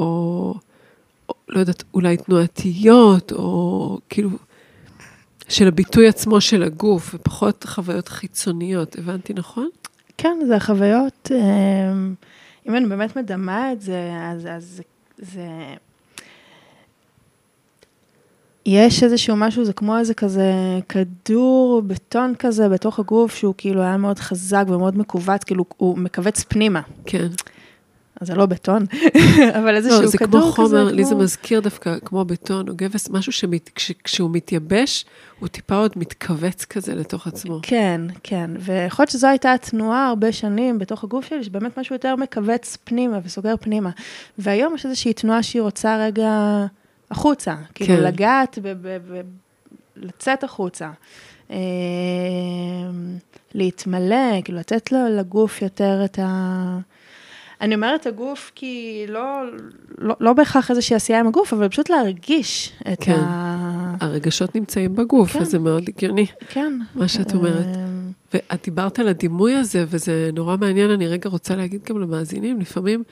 [1.30, 4.30] או לא יודעת, אולי תנועתיות, או כאילו,
[5.50, 8.96] של הביטוי עצמו של הגוף, ופחות חוויות חיצוניות.
[8.98, 9.70] הבנתי נכון?
[10.18, 11.92] כן, זה החוויות, אה,
[12.68, 14.82] אם אני באמת מדמה את זה, אז, אז
[15.18, 15.48] זה...
[18.68, 20.52] יש איזשהו משהו, זה כמו איזה כזה
[20.90, 26.44] כדור בטון כזה בתוך הגוף, שהוא כאילו היה מאוד חזק ומאוד מכווץ, כאילו הוא מכווץ
[26.44, 26.82] פנימה.
[27.06, 27.28] כן.
[28.22, 28.86] אז זה לא בטון,
[29.60, 30.96] אבל איזשהו לא, זה כדור כמו חומר, כזה.
[30.96, 31.10] לי כמו...
[31.10, 35.06] זה מזכיר דווקא כמו בטון או גבס, משהו שכשהוא מתייבש,
[35.40, 37.60] הוא טיפה עוד מתכווץ כזה לתוך עצמו.
[37.62, 42.16] כן, כן, ויכול להיות שזו הייתה התנועה הרבה שנים בתוך הגוף שלי, שבאמת משהו יותר
[42.16, 43.90] מכווץ פנימה וסוגר פנימה.
[44.38, 46.66] והיום יש איזושהי תנועה שהיא רוצה רגע...
[47.12, 48.04] החוצה, כאילו כן.
[48.04, 49.22] לגעת, ב- ב- ב-
[49.96, 50.90] לצאת החוצה.
[51.52, 51.58] אה,
[53.54, 56.78] להתמלא, כאילו לתת לו לגוף יותר את ה...
[57.62, 59.42] אני אומרת הגוף כי לא,
[59.98, 63.20] לא, לא בהכרח איזושהי עשייה עם הגוף, אבל פשוט להרגיש את כן.
[63.20, 63.96] ה...
[64.02, 65.42] הרגשות נמצאים בגוף, כן.
[65.42, 66.26] וזה מאוד הגיוני.
[66.50, 66.80] כן.
[66.96, 67.66] מה שאת אומרת.
[67.66, 67.86] אה,
[68.34, 73.04] ואת דיברת על הדימוי הזה, וזה נורא מעניין, אני רגע רוצה להגיד גם למאזינים, לפעמים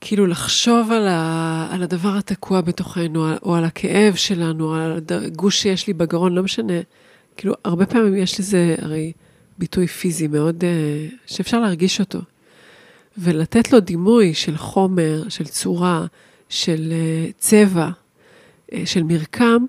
[0.00, 5.86] כאילו לחשוב על, ה, על הדבר התקוע בתוכנו, או על הכאב שלנו, על הגוש שיש
[5.86, 6.80] לי בגרון, לא משנה.
[7.36, 9.12] כאילו, הרבה פעמים יש לזה הרי
[9.58, 12.18] ביטוי פיזי מאוד, uh, שאפשר להרגיש אותו.
[13.18, 16.06] ולתת לו דימוי של חומר, של צורה,
[16.48, 19.64] של uh, צבע, uh, של מרקם,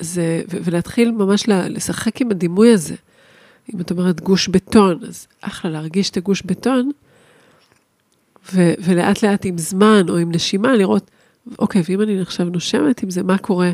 [0.00, 2.94] זה, ולהתחיל ממש לשחק עם הדימוי הזה.
[3.74, 6.90] אם את אומרת גוש בטון, אז אחלה להרגיש את הגוש בטון,
[8.52, 11.10] ו- ולאט לאט עם זמן או עם נשימה לראות,
[11.58, 13.72] אוקיי, ואם אני עכשיו נושמת עם זה, מה קורה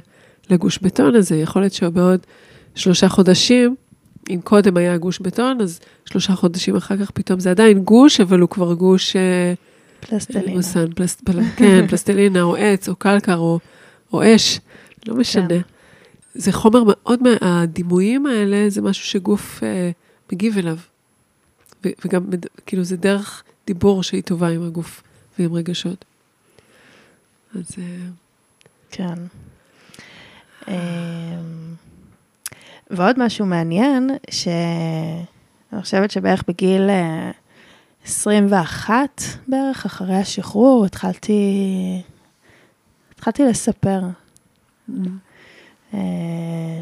[0.51, 1.37] לגוש בטון הזה?
[1.37, 2.21] יכול להיות שבעוד
[2.75, 3.77] שלושה חודשים,
[4.31, 8.41] אם קודם היה גוש בטון, אז שלושה חודשים אחר כך פתאום זה עדיין גוש, אבל
[8.41, 9.16] הוא כבר גוש...
[9.16, 9.55] אה,
[10.01, 10.57] פלסטלינה.
[10.57, 13.59] מוסן, פלס, פל, כן, פלסטלינה או עץ או קלקר או,
[14.12, 14.61] או אש,
[15.07, 15.49] לא משנה.
[15.49, 15.61] כן.
[16.35, 19.91] זה חומר מאוד, הדימויים האלה זה משהו שגוף אה,
[20.33, 20.77] מגיב אליו.
[21.85, 22.26] וגם,
[22.66, 25.03] כאילו, זה דרך דיבור שהיא טובה עם הגוף
[25.39, 26.05] ועם רגשות.
[27.55, 27.74] אז...
[27.78, 27.85] אה,
[28.91, 29.14] כן.
[30.68, 30.74] אמ,
[32.91, 36.91] ועוד משהו מעניין, שאני חושבת שבערך בגיל
[38.05, 41.43] 21 בערך, אחרי השחרור, התחלתי,
[43.12, 44.01] התחלתי לספר.
[44.89, 44.95] אה,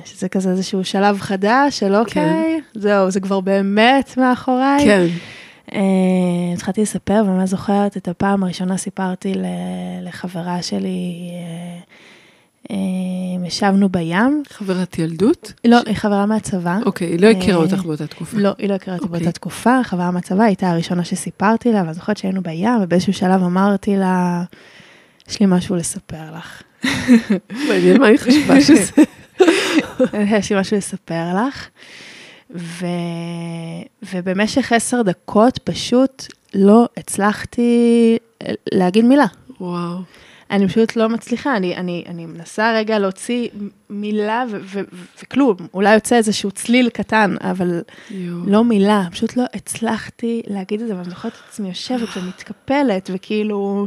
[0.05, 2.81] שזה כזה איזשהו שלב חדש של אוקיי, כן.
[2.81, 4.85] זהו, זה כבר באמת מאחוריי.
[4.85, 5.07] כן.
[5.75, 9.35] אה, התחלתי לספר, ואני זוכרת את הפעם הראשונה סיפרתי
[10.03, 11.31] לחברה שלי,
[12.71, 12.77] אה,
[13.47, 14.43] ישבנו בים.
[14.49, 15.53] חברת ילדות?
[15.65, 16.79] לא, היא חברה מהצבא.
[16.87, 18.39] אוקיי, היא לא הכירה אותך באותה תקופה.
[18.39, 19.21] לא, היא לא הכירה אותי אוקיי.
[19.21, 23.97] באותה תקופה, חברה מהצבא הייתה הראשונה שסיפרתי לה, ואני זוכרת שהיינו בים, ובאיזשהו שלב אמרתי
[23.97, 24.45] לה,
[25.29, 26.63] יש לי משהו לספר לך.
[27.69, 28.93] מעניין מה היא חשבה שזה.
[30.15, 31.69] יש לי משהו לספר לך.
[32.55, 32.87] ו...
[34.13, 38.17] ובמשך עשר דקות פשוט לא הצלחתי
[38.73, 39.27] להגיד מילה.
[39.61, 39.99] וואו.
[40.51, 43.49] אני פשוט לא מצליחה, אני, אני, אני מנסה רגע להוציא
[43.91, 48.47] מילה ו- ו- ו- וכלום, אולי יוצא איזשהו צליל קטן, אבל יו.
[48.47, 53.87] לא מילה, פשוט לא הצלחתי להגיד את זה, ואני זוכרת את עצמי יושבת ומתקפלת, וכאילו,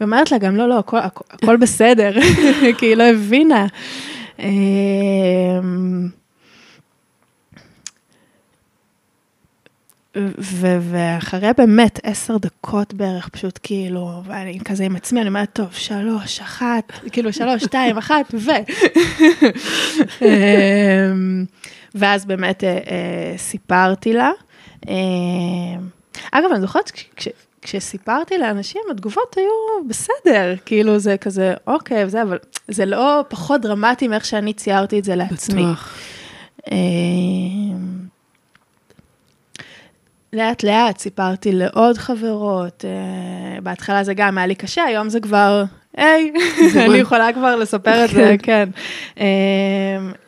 [0.00, 2.12] ואומרת לה גם, לא, לא, הכל, הכל, הכל בסדר,
[2.78, 3.66] כי היא לא הבינה.
[4.38, 6.08] אמ,
[10.38, 15.72] ו- ואחרי באמת עשר דקות בערך, פשוט כאילו, ואני כזה עם עצמי, אני אומרת, טוב,
[15.72, 18.50] שלוש, אחת, כאילו שלוש, שתיים, אחת, ו...
[20.22, 21.44] אמ,
[21.94, 24.30] ואז באמת אה, אה, סיפרתי לה.
[24.88, 24.94] אמ,
[26.32, 26.92] אגב, אני זוכרת,
[27.64, 32.38] כשסיפרתי לאנשים, התגובות היו בסדר, כאילו זה כזה, אוקיי, וזה, אבל
[32.68, 35.62] זה לא פחות דרמטי מאיך שאני ציירתי את זה לעצמי.
[35.62, 35.98] בטוח.
[36.70, 38.04] אמ,
[40.32, 45.64] לאט לאט סיפרתי לעוד חברות, uh, בהתחלה זה גם היה לי קשה, היום זה כבר,
[45.96, 46.32] היי,
[46.86, 48.68] אני יכולה כבר לספר את זה, כן.
[49.14, 49.20] Uh,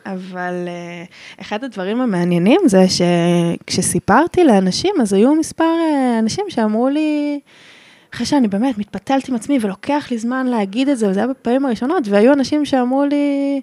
[0.05, 7.39] אבל uh, אחד הדברים המעניינים זה שכשסיפרתי לאנשים, אז היו מספר uh, אנשים שאמרו לי,
[8.13, 11.65] אחרי שאני באמת מתפתלת עם עצמי ולוקח לי זמן להגיד את זה, וזה היה בפעמים
[11.65, 13.61] הראשונות, והיו אנשים שאמרו לי,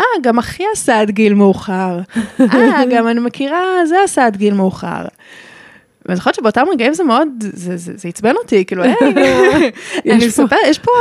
[0.00, 2.00] אה, גם אחי עשה עד גיל מאוחר.
[2.54, 5.04] אה, גם אני מכירה, זה עשה עד גיל מאוחר.
[6.06, 7.28] ואני זוכרת שבאותם רגעים זה מאוד,
[7.96, 8.84] זה עצבן אותי, כאילו,
[10.10, 10.92] אני מספר, יש פה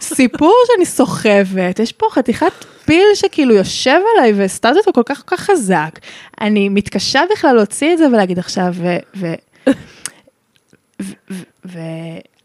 [0.00, 2.52] סיפור שאני סוחבת, יש פה חתיכת
[2.84, 5.98] פיל שכאילו יושב עליי והסתרת אותו כל כך כל כך חזק.
[6.40, 8.74] אני מתקשה בכלל להוציא את זה ולהגיד עכשיו,
[9.16, 9.34] ו...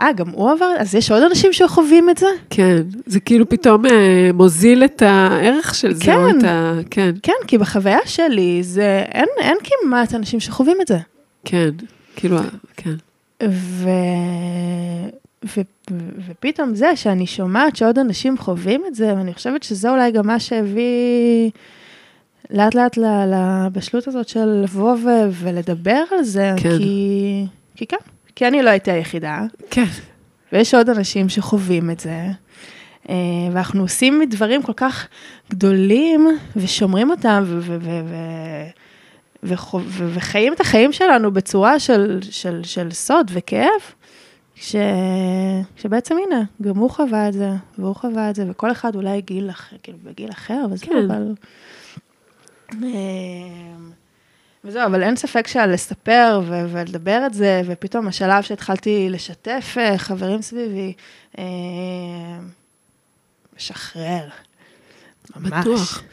[0.01, 2.27] אה, גם הוא עבר, אז יש עוד אנשים שחווים את זה?
[2.49, 6.73] כן, זה כאילו פתאום אה, מוזיל את הערך של זה, כן, את ה...
[6.91, 7.11] כן.
[7.23, 10.97] כן, כי בחוויה שלי זה, אין, אין כמעט אנשים שחווים את זה.
[11.45, 11.69] כן,
[12.15, 12.37] כאילו,
[12.77, 12.95] כן.
[13.43, 13.89] ו...
[15.45, 15.61] ו...
[16.27, 20.39] ופתאום זה שאני שומעת שעוד אנשים חווים את זה, ואני חושבת שזה אולי גם מה
[20.39, 21.51] שהביא
[22.49, 25.07] לאט לאט לבשלות הזאת של לבוא ו...
[25.31, 26.77] ולדבר על זה, כן.
[26.77, 27.45] כי...
[27.75, 27.97] כי כן,
[28.35, 29.41] כי אני לא הייתי היחידה.
[29.69, 29.85] כן.
[30.53, 32.27] ויש עוד אנשים שחווים את זה.
[33.09, 33.15] אה,
[33.51, 35.07] ואנחנו עושים דברים כל כך
[35.49, 38.69] גדולים ושומרים אותם ו- ו- ו- ו-
[39.45, 43.81] וחו- ו- וחיים את החיים שלנו בצורה של, של, של סוד וכאב,
[44.55, 44.75] ש...
[45.75, 49.49] שבעצם הנה, גם הוא חווה את זה, והוא חווה את זה, וכל אחד אולי גיל
[49.49, 50.91] אחר, כאילו בגיל אחר, אבל כן.
[51.07, 51.33] אבל...
[52.83, 52.89] אה,
[54.63, 60.41] וזהו, אבל אין ספק שלספר ו- ולדבר את זה, ופתאום השלב שהתחלתי לשתף אה, חברים
[60.41, 60.93] סביבי,
[61.37, 61.43] אה,
[63.57, 64.29] משחרר.
[65.35, 65.51] ממש.
[65.51, 66.03] בטוח.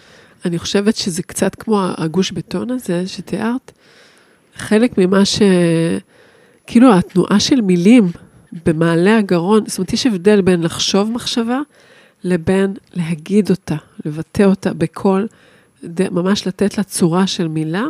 [0.45, 3.73] אני חושבת שזה קצת כמו הגוש בטון הזה שתיארת.
[4.57, 5.43] חלק ממה ש...
[6.67, 8.11] כאילו התנועה של מילים
[8.67, 11.61] במעלה הגרון, זאת אומרת, יש הבדל בין לחשוב מחשבה
[12.25, 15.27] לבין להגיד אותה, לבטא אותה בקול,
[16.11, 17.85] ממש לתת לה צורה של מילה,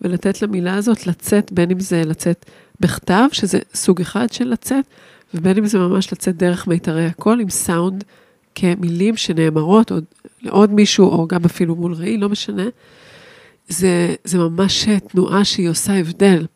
[0.00, 2.44] ולתת למילה הזאת לצאת, בין אם זה לצאת
[2.80, 4.84] בכתב, שזה סוג אחד של לצאת,
[5.34, 8.04] ובין אם זה ממש לצאת דרך מיתרי הקול עם סאונד
[8.54, 10.04] כמילים שנאמרות עוד
[10.42, 12.64] לעוד מישהו, או גם אפילו מול ראי, לא משנה.
[13.68, 16.46] זה, זה ממש תנועה שהיא עושה הבדל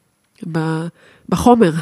[1.28, 1.72] בחומר.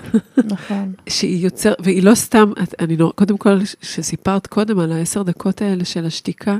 [0.45, 0.93] נכון.
[1.09, 5.85] שהיא יוצר, והיא לא סתם, אני לא, קודם כל, שסיפרת קודם על העשר דקות האלה
[5.85, 6.59] של השתיקה,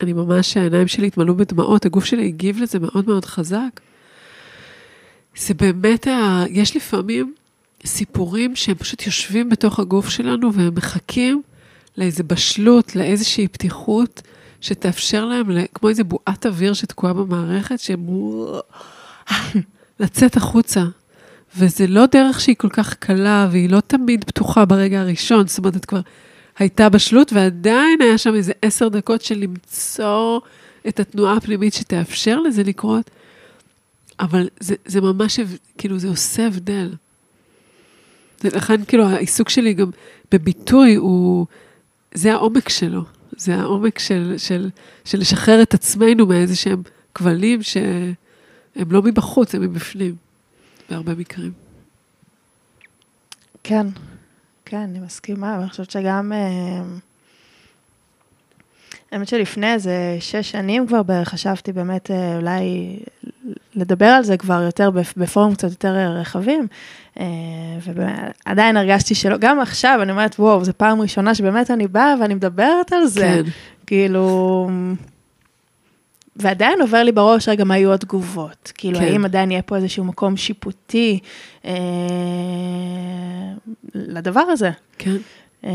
[0.00, 3.80] אני ממש, העיניים שלי התמלאו בדמעות, הגוף שלי הגיב לזה מאוד מאוד חזק.
[5.36, 6.44] זה באמת, ה...
[6.50, 7.34] יש לפעמים
[7.86, 11.42] סיפורים שהם פשוט יושבים בתוך הגוף שלנו והם מחכים
[11.98, 14.22] לאיזה בשלות, לאיזושהי פתיחות,
[14.60, 18.06] שתאפשר להם, כמו איזה בועת אוויר שתקועה במערכת, שהם...
[20.00, 20.84] לצאת החוצה.
[21.56, 25.76] וזה לא דרך שהיא כל כך קלה, והיא לא תמיד פתוחה ברגע הראשון, זאת אומרת,
[25.76, 26.00] את כבר
[26.58, 30.40] הייתה בשלות, ועדיין היה שם איזה עשר דקות של למצוא
[30.88, 33.10] את התנועה הפנימית שתאפשר לזה לקרות.
[34.20, 35.40] אבל זה, זה ממש,
[35.78, 36.92] כאילו, זה עושה הבדל.
[38.44, 39.90] לכן, כאילו, העיסוק שלי גם
[40.32, 41.46] בביטוי הוא,
[42.14, 43.04] זה העומק שלו.
[43.36, 44.70] זה העומק של, של,
[45.04, 46.82] של לשחרר את עצמנו מאיזה שהם
[47.14, 48.14] כבלים שהם
[48.90, 50.14] לא מבחוץ, הם מבפנים,
[50.90, 51.52] בהרבה מקרים.
[53.62, 53.86] כן,
[54.64, 56.32] כן, אני מסכימה, ואני חושבת שגם...
[56.32, 56.82] אה,
[59.14, 62.96] האמת שלפני איזה שש שנים כבר בערך חשבתי באמת אה, אולי
[63.74, 66.66] לדבר על זה כבר יותר בפורום קצת יותר רחבים,
[67.20, 67.26] אה,
[68.46, 72.34] ועדיין הרגשתי שלא, גם עכשיו אני אומרת, וואו, זו פעם ראשונה שבאמת אני באה ואני
[72.34, 73.20] מדברת על זה.
[73.20, 73.50] כן.
[73.86, 74.70] כאילו...
[76.36, 78.72] ועדיין עובר לי בראש רגע מה יהיו התגובות.
[78.74, 79.04] כאילו, כן.
[79.04, 81.18] האם עדיין יהיה פה איזשהו מקום שיפוטי
[81.64, 81.72] אה,
[83.94, 84.70] לדבר הזה.
[84.98, 85.16] כן.
[85.64, 85.70] אה,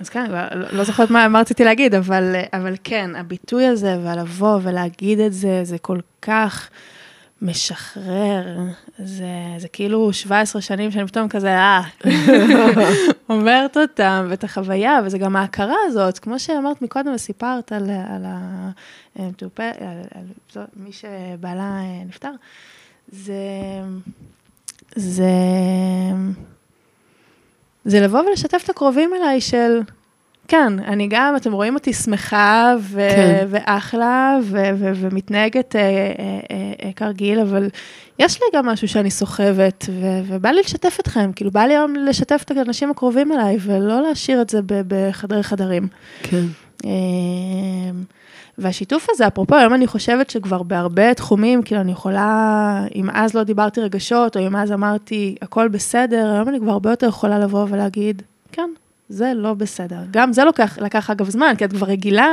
[0.00, 0.38] אז כן, לא,
[0.72, 5.60] לא זוכרת מה, מה רציתי להגיד, אבל, אבל כן, הביטוי הזה, ולבוא ולהגיד את זה,
[5.64, 6.70] זה כל כך
[7.42, 8.58] משחרר.
[8.98, 9.26] זה,
[9.58, 11.80] זה כאילו 17 שנים שאני פתאום כזה, אה,
[13.30, 18.24] אומרת אותם, ואת החוויה, וזה גם ההכרה הזאת, כמו שאמרת מקודם וסיפרת על, על,
[19.16, 20.24] המטופל, על, על,
[20.56, 22.32] על מי שבעלה אה, נפטר,
[23.08, 23.34] זה...
[24.96, 25.30] זה...
[27.84, 29.80] זה לבוא ולשתף את הקרובים אליי של,
[30.48, 33.46] כן, אני גם, אתם רואים אותי שמחה ו- כן.
[33.48, 35.86] ואחלה ו- ו- ומתנהגת אה, אה,
[36.50, 37.68] אה, אה, כרגיל, אבל
[38.18, 41.94] יש לי גם משהו שאני סוחבת, ו- ובא לי לשתף אתכם, כאילו בא לי היום
[41.94, 45.88] לשתף את האנשים הקרובים אליי, ולא להשאיר את זה בחדרי חדרים.
[46.22, 46.44] כן.
[48.58, 53.42] והשיתוף הזה, אפרופו, היום אני חושבת שכבר בהרבה תחומים, כאילו אני יכולה, אם אז לא
[53.42, 57.66] דיברתי רגשות, או אם אז אמרתי הכל בסדר, היום אני כבר הרבה יותר יכולה לבוא
[57.68, 58.70] ולהגיד, כן,
[59.08, 59.96] זה לא בסדר.
[60.10, 62.28] גם זה לוקח, לקח אגב זמן, כי את כבר רגילה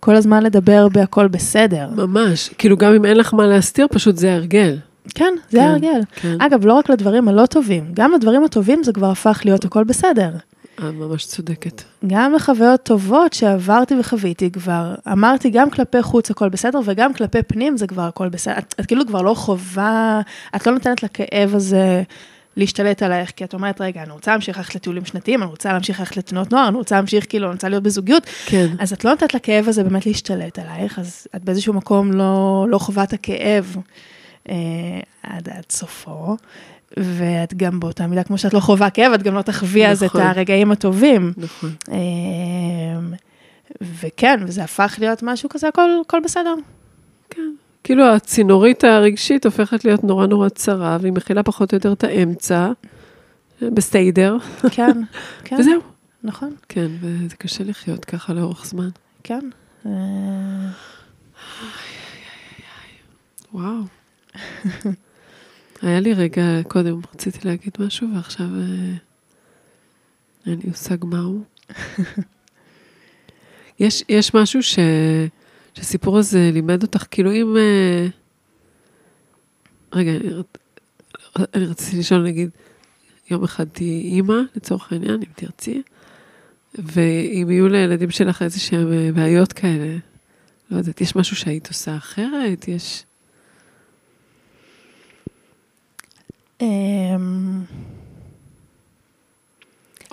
[0.00, 1.88] כל הזמן לדבר בהכל בסדר.
[1.96, 4.76] ממש, כאילו גם אם אין לך מה להסתיר, פשוט זה הרגל.
[5.14, 6.00] כן, זה כן, הרגל.
[6.14, 6.36] כן.
[6.40, 10.30] אגב, לא רק לדברים הלא טובים, גם לדברים הטובים זה כבר הפך להיות הכל בסדר.
[10.78, 11.82] את ממש צודקת.
[12.06, 17.76] גם לחוויות טובות שעברתי וחוויתי כבר, אמרתי גם כלפי חוץ הכל בסדר, וגם כלפי פנים
[17.76, 18.58] זה כבר הכל בסדר.
[18.58, 20.20] את, את כאילו כבר לא חובה,
[20.56, 22.02] את לא נותנת לכאב הזה
[22.56, 26.00] להשתלט עלייך, כי את אומרת, רגע, אני רוצה להמשיך ללכת לטיולים שנתיים, אני רוצה להמשיך
[26.00, 28.26] ללכת לתנועות נוער, אני רוצה להמשיך, כאילו, אני רוצה להיות בזוגיות.
[28.46, 28.66] כן.
[28.78, 32.78] אז את לא נותנת לכאב הזה באמת להשתלט עלייך, אז את באיזשהו מקום לא, לא
[32.78, 33.76] חווה את הכאב
[34.48, 34.54] אה,
[35.22, 36.36] עד, עד סופו.
[37.02, 39.92] ואת גם באותה מידה, כמו שאת לא חווה כאב, את גם לא תחווי נכון.
[39.92, 40.20] אז את נכון.
[40.20, 41.32] הרגעים הטובים.
[41.36, 41.70] נכון.
[41.92, 41.96] אה,
[43.80, 46.54] וכן, וזה הפך להיות משהו כזה, הכל, הכל בסדר.
[47.30, 47.52] כן.
[47.84, 52.70] כאילו הצינורית הרגשית הופכת להיות נורא נורא צרה, והיא מכילה פחות או יותר את האמצע,
[53.62, 54.36] בסטיידר.
[54.70, 55.00] כן,
[55.44, 55.56] כן.
[55.60, 55.80] וזהו.
[56.24, 56.54] נכון.
[56.68, 58.88] כן, וזה קשה לחיות ככה לאורך זמן.
[59.24, 59.50] כן.
[63.52, 63.82] וואו.
[65.82, 68.94] היה לי רגע, קודם רציתי להגיד משהו, ועכשיו אה,
[70.46, 71.42] אין לי מושג מהו.
[73.80, 74.78] יש, יש משהו ש...
[75.74, 77.56] שהסיפור הזה לימד אותך, כאילו אם...
[77.56, 78.06] אה,
[79.92, 80.28] רגע, אני,
[81.54, 82.50] אני רציתי לשאול, נגיד,
[83.30, 85.82] יום אחד תהיי אימא, לצורך העניין, אם תרצי,
[86.74, 89.96] ואם יהיו לילדים שלך איזה שהם אה, בעיות כאלה,
[90.70, 92.68] לא יודעת, יש משהו שהיית עושה אחרת?
[92.68, 93.04] יש...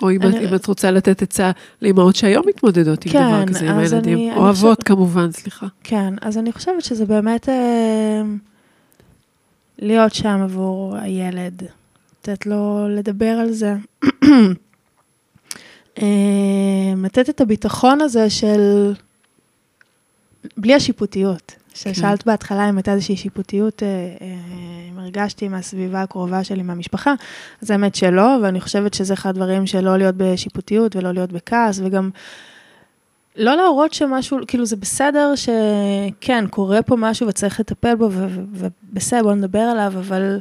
[0.02, 0.48] או אם, אני...
[0.48, 1.50] אם את רוצה לתת עצה
[1.82, 4.88] לאמהות שהיום מתמודדות עם כן, דבר כזה עם הילדים, אני, או אבות חושב...
[4.88, 5.66] כמובן, סליחה.
[5.84, 8.22] כן, אז אני חושבת שזה באמת אה,
[9.78, 11.62] להיות שם עבור הילד,
[12.20, 13.74] לתת לו לדבר על זה.
[16.02, 16.06] אה,
[17.04, 18.92] לתת את הביטחון הזה של,
[20.56, 21.52] בלי השיפוטיות.
[21.76, 22.30] ששאלת כן.
[22.30, 24.26] בהתחלה אם הייתה איזושהי שיפוטיות, אה, אה,
[24.90, 27.14] אם הרגשתי מהסביבה הקרובה שלי, מהמשפחה,
[27.62, 32.10] אז האמת שלא, ואני חושבת שזה אחד הדברים שלא להיות בשיפוטיות ולא להיות בכעס, וגם
[33.36, 38.08] לא להראות שמשהו, כאילו זה בסדר שכן, קורה פה משהו וצריך לטפל בו,
[38.52, 40.40] ובסדר, בוא נדבר עליו, אבל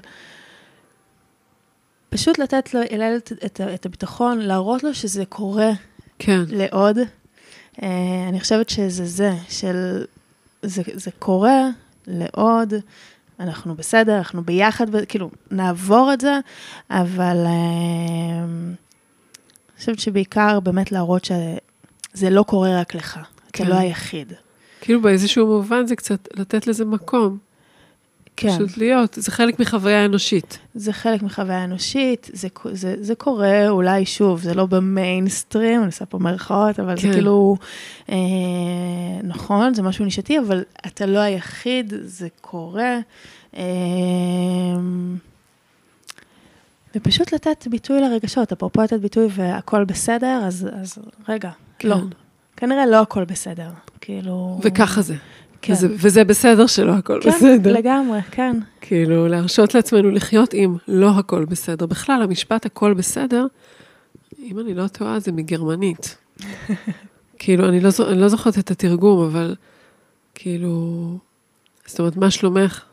[2.09, 5.71] פשוט לתת לו, לילד את, את הביטחון, להראות לו שזה קורה
[6.19, 6.39] כן.
[6.47, 6.97] לעוד.
[6.97, 7.83] Uh,
[8.29, 10.05] אני חושבת שזה זה, של
[10.67, 11.69] זה, זה קורה
[12.07, 12.73] לעוד,
[13.39, 16.39] אנחנו בסדר, אנחנו ביחד, כאילו, נעבור את זה,
[16.89, 23.19] אבל אה, אני חושבת שבעיקר באמת להראות שזה לא קורה רק לך,
[23.53, 23.63] כן.
[23.63, 24.33] אתה לא היחיד.
[24.81, 27.37] כאילו באיזשהו מובן זה קצת לתת לזה מקום.
[28.37, 28.55] כן.
[28.55, 30.57] פשוט להיות, זה חלק מחוויה אנושית.
[30.75, 36.05] זה חלק מחוויה אנושית, זה, זה, זה קורה אולי שוב, זה לא במיינסטרים, אני עושה
[36.05, 37.07] פה מירכאות, אבל כן.
[37.07, 37.57] זה כאילו,
[38.09, 38.15] אה,
[39.23, 42.97] נכון, זה משהו נישתי, אבל אתה לא היחיד, זה קורה.
[43.57, 43.63] אה,
[46.95, 50.97] ופשוט לתת ביטוי לרגשות, אפרופו לתת ביטוי והכל בסדר, אז, אז
[51.29, 51.87] רגע, כן.
[51.87, 51.97] לא.
[52.57, 53.69] כנראה לא הכל בסדר,
[54.01, 54.59] כאילו...
[54.63, 55.15] וככה זה.
[55.65, 55.73] כן.
[55.73, 57.73] וזה, וזה בסדר שלא הכל כן, בסדר.
[57.73, 58.59] כן, לגמרי, כן.
[58.81, 61.85] כאילו, להרשות לעצמנו לחיות עם לא הכל בסדר.
[61.85, 63.47] בכלל, המשפט הכל בסדר,
[64.39, 66.17] אם אני לא טועה, זה מגרמנית.
[67.39, 69.55] כאילו, אני לא, אני לא זוכרת את התרגום, אבל
[70.35, 71.17] כאילו,
[71.85, 72.83] זאת אומרת, מה שלומך?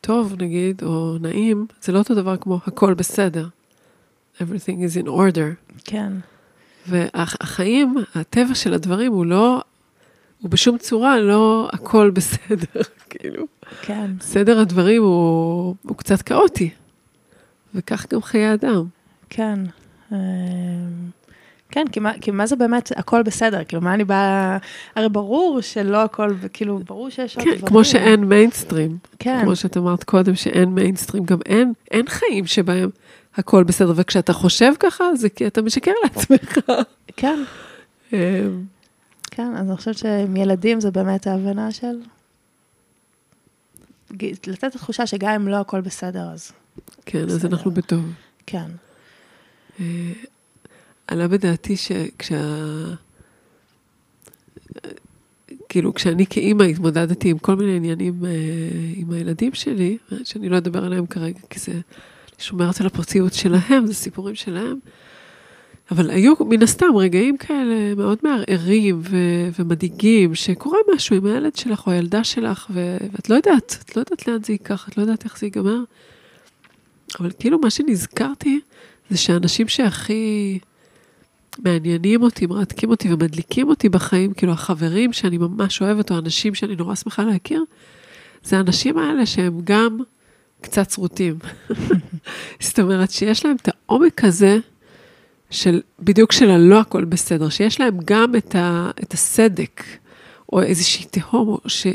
[0.00, 3.48] טוב, נגיד, או נעים, זה לא אותו דבר כמו הכל בסדר.
[4.38, 5.78] Everything is in order.
[5.84, 6.12] כן.
[6.88, 9.62] והחיים, הטבע של הדברים הוא לא,
[10.46, 12.80] הוא בשום צורה לא הכל בסדר,
[13.10, 13.44] כאילו.
[13.82, 14.10] כן.
[14.20, 16.70] סדר הדברים הוא, הוא קצת כאוטי,
[17.74, 18.84] וכך גם חיי אדם.
[19.30, 19.58] כן.
[20.12, 20.16] אמ,
[21.70, 23.64] כן, כי מה, כי מה זה באמת הכל בסדר?
[23.64, 24.58] כאילו, מה אני באה...
[24.96, 27.66] הרי ברור שלא הכל, כאילו, ברור שיש עוד כן, דברים.
[27.66, 28.98] כמו שאין מיינסטרים.
[29.18, 29.40] כן.
[29.42, 32.90] כמו שאת אמרת קודם, שאין מיינסטרים, גם אין, אין חיים שבהם
[33.36, 36.58] הכל בסדר, וכשאתה חושב ככה, זה כי אתה משקר לעצמך.
[37.16, 37.42] כן.
[39.36, 42.00] כן, אז אני חושבת שעם ילדים זה באמת ההבנה של...
[44.46, 46.52] לתת את התחושה שגם אם לא הכל בסדר, אז...
[47.06, 47.34] כן, בסדר.
[47.34, 48.04] אז אנחנו בטוב.
[48.46, 48.66] כן.
[49.80, 50.12] אה,
[51.06, 52.44] עלה בדעתי שכשה...
[55.68, 58.30] כאילו, כשאני כאימא התמודדתי עם כל מיני עניינים אה,
[58.94, 61.80] עם הילדים שלי, שאני לא אדבר עליהם כרגע, כי זה
[62.38, 64.78] שומרת על הפרטיות שלהם, זה סיפורים שלהם.
[65.90, 71.86] אבל היו מן הסתם רגעים כאלה מאוד מערערים ו- ומדאיגים, שקורה משהו עם הילד שלך
[71.86, 75.02] או הילדה שלך, ו- ואת לא יודעת, את לא יודעת לאן זה ייקח, את לא
[75.02, 75.78] יודעת איך זה ייגמר.
[77.20, 78.60] אבל כאילו מה שנזכרתי,
[79.10, 80.58] זה שאנשים שהכי
[81.58, 86.76] מעניינים אותי, מרתקים אותי ומדליקים אותי בחיים, כאילו החברים שאני ממש אוהבת, או אנשים שאני
[86.76, 87.64] נורא שמחה להכיר,
[88.44, 89.98] זה האנשים האלה שהם גם
[90.60, 91.38] קצת שרוטים.
[92.60, 94.58] זאת אומרת שיש להם את העומק הזה,
[95.50, 99.82] של, בדיוק של הלא הכל בסדר, שיש להם גם את, ה, את הסדק,
[100.52, 101.86] או איזושהי תהום, ש...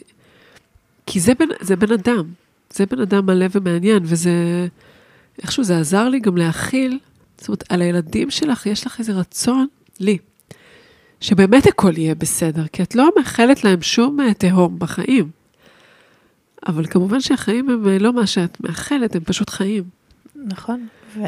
[1.06, 2.24] כי זה בן, זה בן אדם,
[2.74, 4.68] זה בן אדם מלא ומעניין, וזה,
[5.42, 7.00] איכשהו זה עזר לי גם להכיל,
[7.38, 9.68] זאת אומרת, על הילדים שלך יש לך איזה רצון,
[10.00, 10.18] לי,
[11.22, 15.30] שבאמת הכל יהיה בסדר, כי את לא מאחלת להם שום אה, תהום בחיים.
[16.68, 19.84] אבל כמובן שהחיים הם אה, לא מה שאת מאחלת, הם פשוט חיים.
[20.36, 20.88] נכון,
[21.18, 21.22] ו...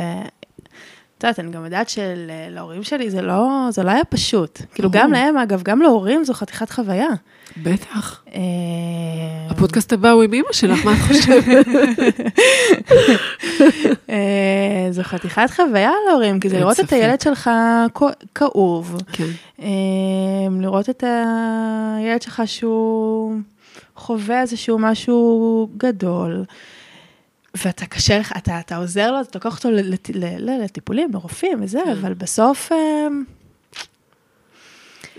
[1.24, 4.62] את יודעת, אני גם יודעת שלהורים שלי זה לא, זה לא היה פשוט.
[4.74, 7.08] כאילו, גם להם, אגב, גם להורים זו חתיכת חוויה.
[7.64, 8.24] בטח.
[8.36, 8.42] אה,
[9.50, 11.68] הפודקאסט הבא הוא עם אמא שלך, מה את חושבת?
[14.10, 17.50] אה, זו חתיכת חוויה להורים, כי זה לראות את הילד שלך
[18.36, 18.98] כאוב.
[19.12, 19.30] כן.
[19.62, 19.68] אה,
[20.62, 21.04] לראות את
[21.98, 23.36] הילד שלך שהוא
[23.96, 26.44] חווה איזשהו משהו גדול.
[27.58, 31.92] ואתה קשה לך, אתה, אתה עוזר לו, אתה לוקח אותו לט, לטיפולים, לרופאים וזה, כן.
[31.92, 32.72] אבל בסוף...
[32.72, 33.24] אמ,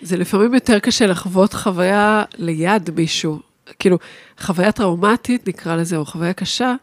[0.02, 3.38] זה לפעמים יותר קשה לחוות חוויה ליד מישהו,
[3.78, 3.98] כאילו,
[4.40, 6.74] חוויה טראומטית, נקרא לזה, או חוויה קשה,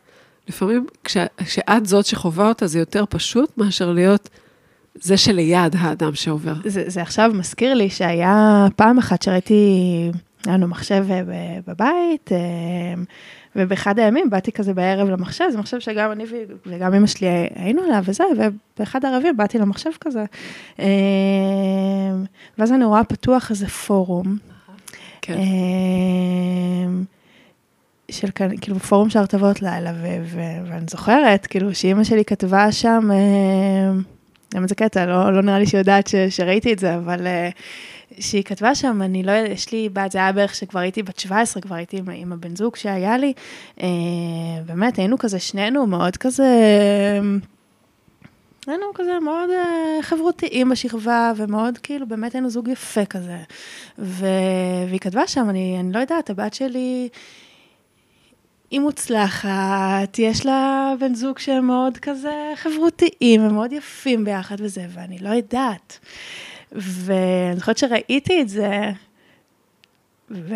[0.47, 4.29] לפעמים כש, כשאת זאת שחווה אותה, זה יותר פשוט מאשר להיות
[4.95, 6.53] זה שליד האדם שעובר.
[6.65, 10.11] זה, זה עכשיו מזכיר לי שהיה פעם אחת שראיתי,
[10.45, 13.03] היה לנו מחשב אה, בבית, אמ,
[13.55, 16.23] ובאחד הימים באתי כזה בערב למחשב, זה מחשב שגם אני
[16.65, 20.25] וגם אמא שלי היינו עליו וזה, ובאחד הערבים באתי למחשב כזה.
[20.79, 20.85] אמ,
[22.57, 24.37] ואז אני רואה פתוח איזה פורום.
[25.21, 25.37] כן.
[28.11, 29.93] של כאן, כאילו פורום של הרטבות לילה,
[30.67, 33.09] ואני זוכרת, כאילו, שאימא שלי כתבה שם,
[34.55, 37.27] למה זה קטע, לא, לא נראה לי שהיא יודעת שראיתי את זה, אבל
[38.19, 41.19] שהיא כתבה שם, אני לא יודעת, יש לי בת, זה היה בערך שכבר הייתי בת
[41.19, 43.33] 17, כבר הייתי עם, עם הבן זוג שהיה לי.
[43.81, 43.87] אה,
[44.65, 46.43] באמת, היינו כזה שנינו מאוד כזה,
[48.67, 53.37] היינו כזה מאוד אה, חברותיים בשכבה, ומאוד כאילו, באמת היינו זוג יפה כזה.
[53.99, 54.25] ו,
[54.87, 57.09] והיא כתבה שם, אני, אני לא יודעת, הבת שלי...
[58.71, 64.85] היא מוצלחת, יש לה בן זוג שהם מאוד כזה חברותיים, הם מאוד יפים ביחד וזה,
[64.93, 65.99] ואני לא יודעת.
[66.71, 68.91] ואני זוכרת שראיתי את זה,
[70.31, 70.55] ו...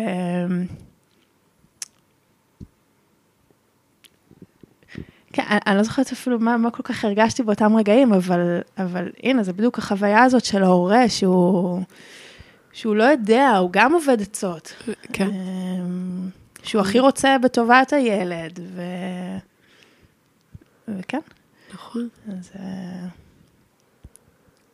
[5.32, 9.42] כן, אני לא זוכרת אפילו מה, מה כל כך הרגשתי באותם רגעים, אבל, אבל הנה,
[9.42, 11.82] זה בדיוק החוויה הזאת של ההורה, שהוא,
[12.72, 14.72] שהוא לא יודע, הוא גם עובד עצות.
[15.12, 15.28] כן.
[15.28, 16.30] אמ,
[16.62, 18.82] שהוא הכי רוצה בטובת הילד, ו...
[20.88, 21.20] וכן,
[21.74, 23.06] נכון, אז אה,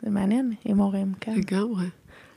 [0.03, 1.35] זה מעניין עם הורים, כן.
[1.35, 1.87] לגמרי.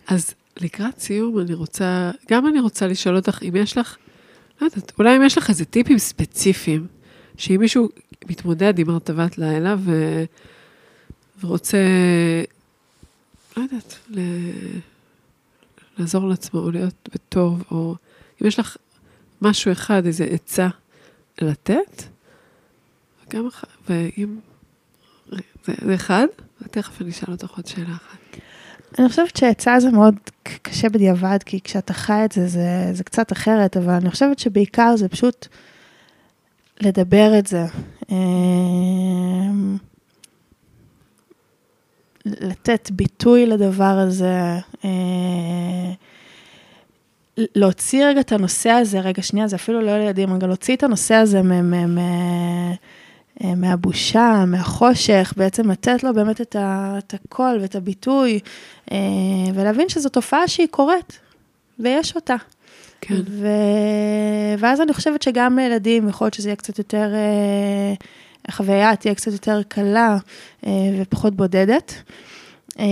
[0.07, 3.97] אז לקראת סיום, אני רוצה, גם אני רוצה לשאול אותך אם יש לך,
[4.61, 6.87] לא יודעת, אולי אם יש לך איזה טיפים ספציפיים,
[7.37, 7.89] שאם מישהו
[8.29, 10.23] מתמודד עם הרטבת לילה ו...
[11.43, 11.77] ורוצה,
[13.57, 14.19] לא יודעת, ל...
[15.97, 17.95] לעזור לעצמו או להיות בטוב, או
[18.41, 18.77] אם יש לך
[19.41, 20.67] משהו אחד, איזה עצה
[21.41, 22.03] לתת,
[23.27, 23.47] וגם
[23.89, 24.39] ואם...
[25.65, 26.27] זה, אחד,
[26.61, 28.39] ותכף אני אשאל אותך עוד שאלה אחת.
[28.99, 30.15] אני חושבת שעצה זה מאוד
[30.61, 34.95] קשה בדיעבד, כי כשאתה חי את זה, זה, זה קצת אחרת, אבל אני חושבת שבעיקר
[34.97, 35.47] זה פשוט
[36.81, 37.65] לדבר את זה.
[38.11, 39.77] אמ,
[42.25, 44.39] לתת ביטוי לדבר הזה,
[44.85, 45.91] אה,
[47.37, 51.15] להוציא רגע את הנושא הזה, רגע שנייה, זה אפילו לא ילדים, רגע להוציא את הנושא
[51.15, 52.73] הזה מ- מ- מ-
[53.43, 58.39] מהבושה, מהחושך, בעצם לתת לו באמת את, ה- את הקול ואת הביטוי,
[58.91, 58.97] אה,
[59.53, 61.19] ולהבין שזו תופעה שהיא קורית,
[61.79, 62.35] ויש אותה.
[63.01, 63.15] כן.
[63.27, 63.47] ו...
[64.59, 67.93] ואז אני חושבת שגם לילדים, יכול להיות שזה יהיה קצת יותר, אה,
[68.47, 70.17] החוויה תהיה קצת יותר קלה
[70.65, 70.71] אה,
[71.01, 71.93] ופחות בודדת.
[72.79, 72.85] אה,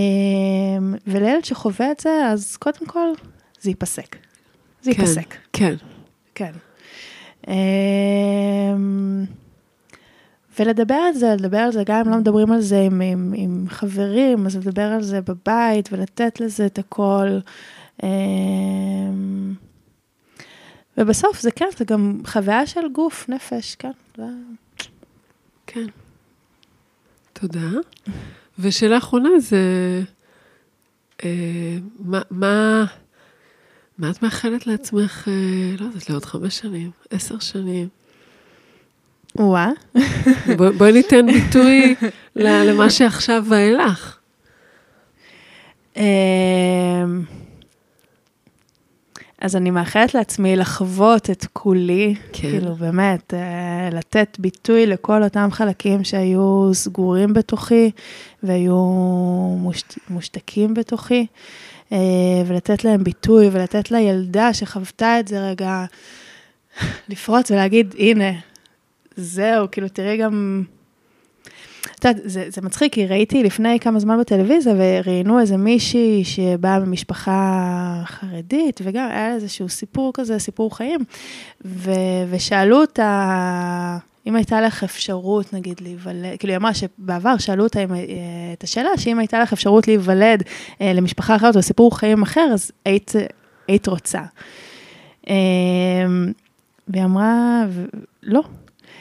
[1.07, 3.07] ולילד שחווה את זה, אז קודם כל,
[3.61, 4.15] זה ייפסק.
[4.81, 5.75] זה כן, ייפסק, כן,
[6.35, 6.51] כן.
[10.59, 13.65] ולדבר על זה, לדבר על זה, גם אם לא מדברים על זה עם, עם, עם
[13.69, 17.27] חברים, אז לדבר על זה בבית ולתת לזה את הכל.
[18.03, 18.09] אה,
[20.97, 23.91] ובסוף זה כן, זה גם חוויה של גוף, נפש, כן.
[24.17, 24.23] זה...
[25.67, 25.85] כן.
[27.33, 27.69] תודה.
[28.59, 29.57] ושאלה אחרונה זה,
[31.23, 32.85] אה, מה, מה,
[33.97, 37.87] מה את מאחלת לעצמך, אה, לא יודעת, לעוד חמש שנים, עשר שנים?
[39.39, 39.69] וואה.
[40.57, 41.95] בוא, בואי ניתן ביטוי
[42.35, 44.17] למה שעכשיו ואילך.
[45.97, 46.03] אמ,
[49.41, 52.49] אז אני מאחלת לעצמי לחוות את כולי, כן.
[52.49, 57.91] כאילו באמת, אה, לתת ביטוי לכל אותם חלקים שהיו סגורים בתוכי
[58.43, 58.75] והיו
[59.59, 61.25] מושת, מושתקים בתוכי,
[61.91, 61.97] אה,
[62.45, 65.85] ולתת להם ביטוי ולתת לילדה שחוותה את זה רגע
[67.09, 68.31] לפרוץ ולהגיד, הנה,
[69.15, 70.63] זהו, כאילו תראי גם...
[71.99, 76.79] את יודעת, זה, זה מצחיק, כי ראיתי לפני כמה זמן בטלוויזיה, וראיינו איזה מישהי שבאה
[76.79, 80.99] ממשפחה חרדית, וגם היה לה איזשהו סיפור כזה, סיפור חיים,
[81.65, 81.91] ו,
[82.29, 83.97] ושאלו אותה,
[84.27, 87.99] אם הייתה לך אפשרות, נגיד, להיוולד, כאילו, היא אמרה שבעבר שאלו אותה אם, אה,
[88.53, 90.43] את השאלה, שאם הייתה לך אפשרות להיוולד
[90.81, 93.11] אה, למשפחה אחרת או סיפור חיים אחר, אז היית,
[93.67, 94.21] היית רוצה.
[95.29, 95.35] אה,
[96.87, 97.63] והיא אמרה,
[98.23, 98.43] לא,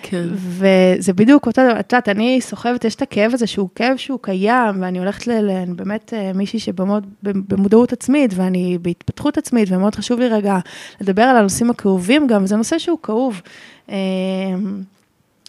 [0.03, 3.96] כן, וזה בדיוק אותו דבר, את יודעת, אני סוחבת, יש את הכאב הזה שהוא כאב
[3.96, 5.50] שהוא קיים, ואני הולכת ל...
[5.50, 10.59] אני באמת אה, מישהי שבמוד, במודעות עצמית, ואני בהתפתחות עצמית, ומאוד חשוב לי רגע
[11.00, 13.42] לדבר על הנושאים הכאובים גם, זה נושא שהוא כאוב.
[13.90, 13.96] אה,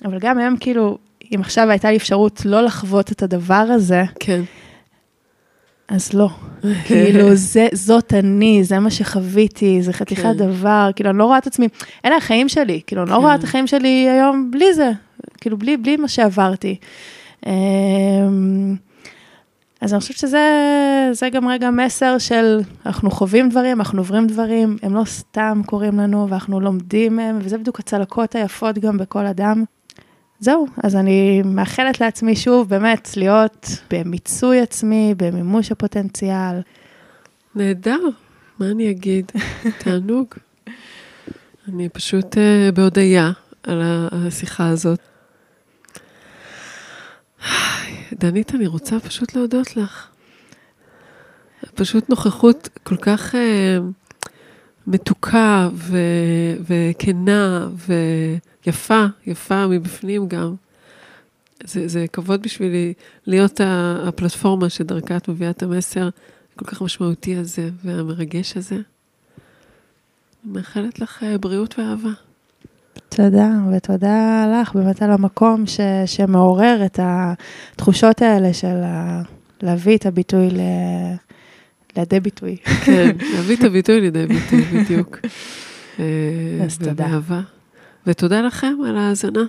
[0.06, 0.98] אבל גם היום, כאילו,
[1.36, 4.42] אם עכשיו הייתה לי אפשרות לא לחוות את הדבר הזה, כן,
[5.88, 6.30] אז לא.
[6.88, 10.38] כאילו, זה, זאת אני, זה מה שחוויתי, זה חתיכת כן.
[10.38, 11.68] דבר, כאילו, אני לא רואה את עצמי,
[12.06, 13.22] אלה החיים שלי, כאילו, אני לא כן.
[13.22, 14.92] רואה את החיים שלי היום בלי זה,
[15.42, 16.76] כאילו, בלי, בלי מה שעברתי.
[17.46, 18.76] אמ,
[19.82, 20.50] אז אני חושבת שזה
[21.12, 26.00] זה גם רגע מסר של אנחנו חווים דברים, אנחנו עוברים דברים, הם לא סתם קורים
[26.00, 29.64] לנו ואנחנו לומדים מהם, וזה בדיוק הצלקות היפות גם בכל אדם.
[30.44, 36.62] זהו, אז אני מאחלת לעצמי שוב, באמת, להיות במיצוי עצמי, במימוש הפוטנציאל.
[37.56, 38.00] נהדר,
[38.60, 39.32] מה אני אגיד?
[39.84, 40.28] תענוג.
[41.68, 43.32] אני פשוט uh, בהודיה
[43.64, 45.00] על השיחה הזאת.
[48.20, 50.08] דנית, אני רוצה פשוט להודות לך.
[51.76, 53.38] פשוט נוכחות כל כך uh,
[54.88, 58.53] מתוקה ו- וכנה ויפה,
[59.28, 60.56] יפה מבפנים גם.
[61.64, 62.94] זה, זה כבוד בשבילי
[63.26, 63.62] להיות
[64.08, 66.10] הפלטפורמה שדרכה את מביאה את המסר
[66.56, 68.76] הכל כך משמעותי הזה והמרגש הזה.
[68.76, 72.10] אני מאחלת לך אה, בריאות ואהבה.
[73.10, 79.22] תודה, ותודה לך באמת על המקום ש, שמעורר את התחושות האלה של ה,
[79.62, 80.60] להביא את הביטוי ל,
[81.98, 82.58] לידי ביטוי.
[82.86, 85.20] כן, להביא את הביטוי לידי ביטוי, בדיוק.
[86.00, 86.06] אה,
[86.66, 87.20] אז תודה.
[88.08, 89.44] ותודה לכם על ההאזנה.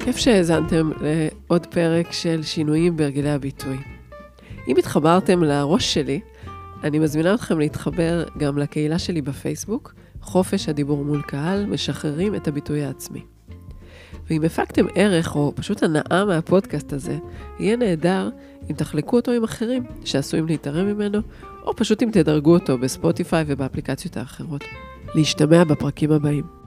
[0.00, 3.76] כיף שהאזנתם לעוד פרק של שינויים בהרגלי הביטוי.
[4.68, 6.20] אם התחברתם לראש שלי,
[6.84, 12.84] אני מזמינה אתכם להתחבר גם לקהילה שלי בפייסבוק, חופש הדיבור מול קהל, משחררים את הביטוי
[12.84, 13.24] העצמי.
[14.30, 17.18] ואם הפקתם ערך או פשוט הנאה מהפודקאסט הזה,
[17.58, 18.30] יהיה נהדר
[18.70, 21.18] אם תחלקו אותו עם אחרים שעשויים להתערם ממנו,
[21.64, 24.64] או פשוט אם תדרגו אותו בספוטיפיי ובאפליקציות האחרות.
[25.14, 26.63] להשתמע בפרקים הבאים.